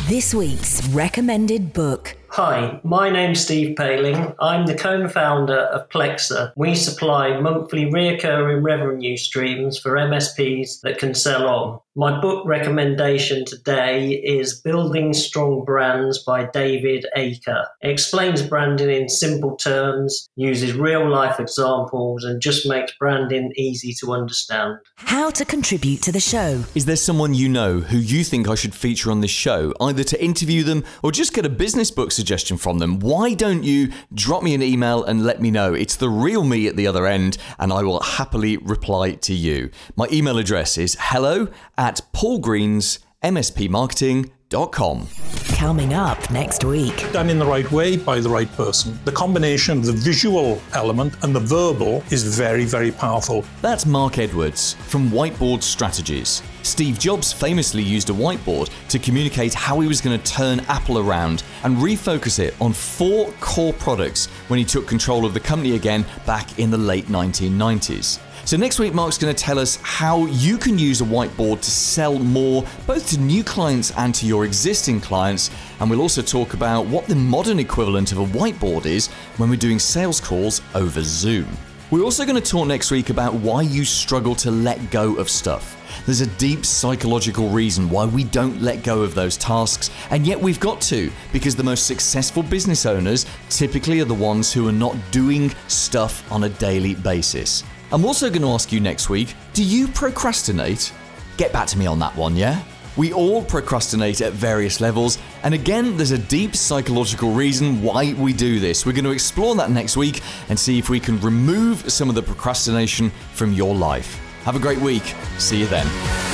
This 0.08 0.34
week's 0.34 0.88
recommended 0.88 1.74
book. 1.74 2.16
Hi, 2.30 2.80
my 2.86 3.10
name's 3.10 3.42
Steve 3.42 3.76
Pailing. 3.76 4.34
I'm 4.40 4.66
the 4.66 4.74
co 4.74 5.10
founder 5.10 5.58
of 5.58 5.90
Plexa. 5.90 6.54
We 6.56 6.76
supply 6.76 7.38
monthly 7.42 7.92
recurring 7.92 8.64
revenue 8.64 9.18
streams 9.18 9.78
for 9.78 9.96
MSPs 9.96 10.80
that 10.80 10.98
can 10.98 11.14
sell 11.14 11.50
on. 11.50 11.82
My 12.00 12.22
book 12.22 12.46
recommendation 12.46 13.44
today 13.44 14.12
is 14.12 14.62
Building 14.62 15.16
Strong 15.16 15.66
Brands 15.66 16.24
by 16.24 16.46
David 16.46 17.08
Aaker. 17.18 17.66
It 17.82 17.90
explains 17.90 18.44
branding 18.44 18.92
in 18.92 19.10
simple 19.10 19.56
terms, 19.56 20.30
uses 20.36 20.74
real 20.74 21.10
life 21.10 21.40
examples, 21.40 22.24
and 22.24 22.40
just 22.40 22.70
makes 22.70 22.94
branding 23.00 23.52
easy 23.56 23.96
to 23.96 24.14
understand. 24.14 24.78
How 24.98 25.32
to 25.32 25.44
contribute 25.44 26.04
to 26.04 26.12
the 26.12 26.20
show. 26.20 26.64
Is 26.76 26.86
there 26.86 26.96
someone 26.96 27.34
you 27.34 27.50
know 27.50 27.80
who 27.80 27.98
you 27.98 28.24
think 28.24 28.48
I 28.48 28.54
should 28.54 28.76
feature 28.76 29.10
on 29.10 29.22
this 29.22 29.32
show, 29.32 29.74
either 29.82 30.04
to 30.04 30.24
interview 30.24 30.62
them 30.62 30.84
or 31.02 31.12
just 31.12 31.34
get 31.34 31.48
a 31.48 31.50
business 31.50 31.90
book 31.90 32.12
suggestion 32.12 32.58
from 32.58 32.78
them? 32.78 33.00
Why 33.00 33.34
don't 33.34 33.64
you 33.64 33.92
drop 34.14 34.44
me 34.44 34.54
an 34.54 34.62
email 34.62 35.04
and 35.04 35.24
let 35.24 35.42
me 35.42 35.50
know? 35.50 35.74
It's 35.74 35.96
the 35.96 36.10
real 36.10 36.44
me 36.44 36.68
at 36.68 36.76
the 36.76 36.86
other 36.86 37.08
end, 37.08 37.40
and 37.58 37.74
I 37.74 37.82
will 37.82 38.02
happily 38.02 38.58
reply 38.58 39.14
to 39.14 39.34
you. 39.34 39.72
My 39.96 40.08
email 40.12 40.38
address 40.38 40.78
is 40.78 40.96
hello 41.00 41.48
at 41.76 41.87
paulgreens.mspmarketing.com 41.96 44.38
paulgreen.com. 44.50 45.08
Coming 45.56 45.94
up 45.94 46.30
next 46.30 46.64
week. 46.64 47.12
Done 47.12 47.30
in 47.30 47.40
the 47.40 47.46
right 47.46 47.70
way 47.72 47.98
by 47.98 48.20
the 48.20 48.30
right 48.30 48.52
person. 48.54 49.00
The 49.06 49.12
combination 49.12 49.80
of 49.80 49.86
the 49.86 49.94
visual 49.94 50.62
element 50.74 51.16
and 51.24 51.36
the 51.36 51.40
verbal 51.40 52.04
is 52.12 52.38
very, 52.38 52.66
very 52.66 52.92
powerful. 52.92 53.44
That's 53.62 53.86
Mark 53.86 54.20
Edwards 54.20 54.74
from 54.74 55.10
Whiteboard 55.10 55.64
Strategies. 55.64 56.44
Steve 56.62 57.00
Jobs 57.00 57.34
famously 57.34 57.82
used 57.82 58.10
a 58.10 58.14
whiteboard 58.14 58.70
to 58.90 59.00
communicate 59.00 59.54
how 59.54 59.80
he 59.80 59.88
was 59.88 60.02
going 60.02 60.20
to 60.20 60.32
turn 60.32 60.60
Apple 60.68 61.00
around 61.00 61.44
and 61.64 61.78
refocus 61.78 62.40
it 62.40 62.54
on 62.62 62.74
four 62.74 63.32
core 63.40 63.74
products 63.74 64.28
when 64.50 64.60
he 64.60 64.66
took 64.66 64.88
control 64.88 65.26
of 65.26 65.34
the 65.34 65.40
company 65.40 65.76
again 65.76 66.06
back 66.26 66.60
in 66.60 66.70
the 66.70 66.78
late 66.78 67.08
1990s. 67.08 68.20
So, 68.48 68.56
next 68.56 68.80
week, 68.80 68.94
Mark's 68.94 69.18
going 69.18 69.36
to 69.36 69.44
tell 69.44 69.60
us 69.60 69.78
how 69.84 70.26
you 70.28 70.58
can 70.58 70.80
use 70.80 71.02
a 71.02 71.04
whiteboard 71.04 71.60
to 71.60 71.70
sell 71.70 72.18
more, 72.18 72.64
both 72.86 73.10
to 73.10 73.20
new 73.20 73.44
clients 73.44 73.92
and 73.98 74.16
to 74.16 74.26
your 74.26 74.46
existing 74.46 75.02
clients. 75.02 75.52
And 75.82 75.90
we'll 75.90 76.00
also 76.00 76.22
talk 76.22 76.54
about 76.54 76.86
what 76.86 77.08
the 77.08 77.16
modern 77.18 77.60
equivalent 77.60 78.14
of 78.14 78.20
a 78.20 78.26
whiteboard 78.26 78.86
is 78.86 79.08
when 79.36 79.50
we're 79.50 79.58
doing 79.58 79.80
sales 79.80 80.22
calls 80.22 80.62
over 80.76 81.04
Zoom. 81.04 81.46
We're 81.92 82.06
also 82.06 82.24
going 82.24 82.42
to 82.42 82.52
talk 82.52 82.68
next 82.68 82.90
week 82.90 83.10
about 83.10 83.34
why 83.34 83.64
you 83.64 83.84
struggle 83.84 84.34
to 84.36 84.50
let 84.50 84.92
go 84.92 85.16
of 85.16 85.30
stuff. 85.30 85.74
There's 86.06 86.22
a 86.22 86.28
deep 86.38 86.66
psychological 86.66 87.50
reason 87.50 87.90
why 87.90 88.06
we 88.06 88.24
don't 88.24 88.62
let 88.62 88.82
go 88.82 89.02
of 89.02 89.14
those 89.14 89.36
tasks, 89.36 89.90
and 90.10 90.26
yet 90.26 90.40
we've 90.40 90.62
got 90.62 90.80
to, 90.84 91.12
because 91.34 91.58
the 91.58 91.64
most 91.64 91.86
successful 91.86 92.44
business 92.44 92.86
owners 92.86 93.26
typically 93.50 94.00
are 94.00 94.06
the 94.06 94.14
ones 94.14 94.54
who 94.54 94.70
are 94.70 94.74
not 94.74 94.96
doing 95.12 95.54
stuff 95.68 96.32
on 96.32 96.46
a 96.46 96.50
daily 96.50 96.96
basis. 96.96 97.66
I'm 97.92 98.04
also 98.04 98.30
going 98.30 98.42
to 98.42 98.50
ask 98.50 98.72
you 98.72 98.80
next 98.80 99.10
week 99.10 99.34
do 99.54 99.64
you 99.64 99.88
procrastinate? 99.88 100.94
Get 101.38 101.54
back 101.54 101.68
to 101.68 101.78
me 101.78 101.86
on 101.88 102.00
that 102.00 102.16
one, 102.16 102.36
yeah? 102.36 102.62
We 102.98 103.14
all 103.14 103.44
procrastinate 103.44 104.22
at 104.22 104.34
various 104.34 104.82
levels, 104.82 105.20
and 105.44 105.54
again, 105.54 105.98
there's 105.98 106.12
a 106.12 106.18
deep 106.18 106.56
psychological 106.56 107.32
reason 107.32 107.84
why 107.84 108.14
we 108.14 108.34
do 108.34 108.60
this. 108.60 108.88
We're 108.88 108.94
going 108.94 109.06
to 109.06 109.12
explore 109.12 109.54
that 109.56 109.70
next 109.70 109.98
week 109.98 110.22
and 110.50 110.60
see 110.60 110.80
if 110.80 110.90
we 110.90 111.00
can 111.00 111.20
remove 111.22 111.92
some 111.92 112.10
of 112.10 112.16
the 112.16 112.24
procrastination 112.24 113.12
from 113.34 113.54
your 113.54 113.76
life. 113.76 114.20
Have 114.46 114.56
a 114.56 114.60
great 114.60 114.80
week. 114.80 115.04
See 115.38 115.60
you 115.60 115.68
then. 115.68 115.86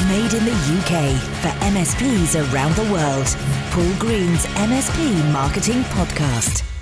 Made 0.07 0.33
in 0.33 0.45
the 0.45 0.51
UK 0.53 1.19
for 1.41 1.49
MSPs 1.65 2.53
around 2.53 2.75
the 2.75 2.91
world. 2.93 3.27
Paul 3.71 3.99
Green's 3.99 4.45
MSP 4.45 5.33
Marketing 5.33 5.81
Podcast. 5.83 6.72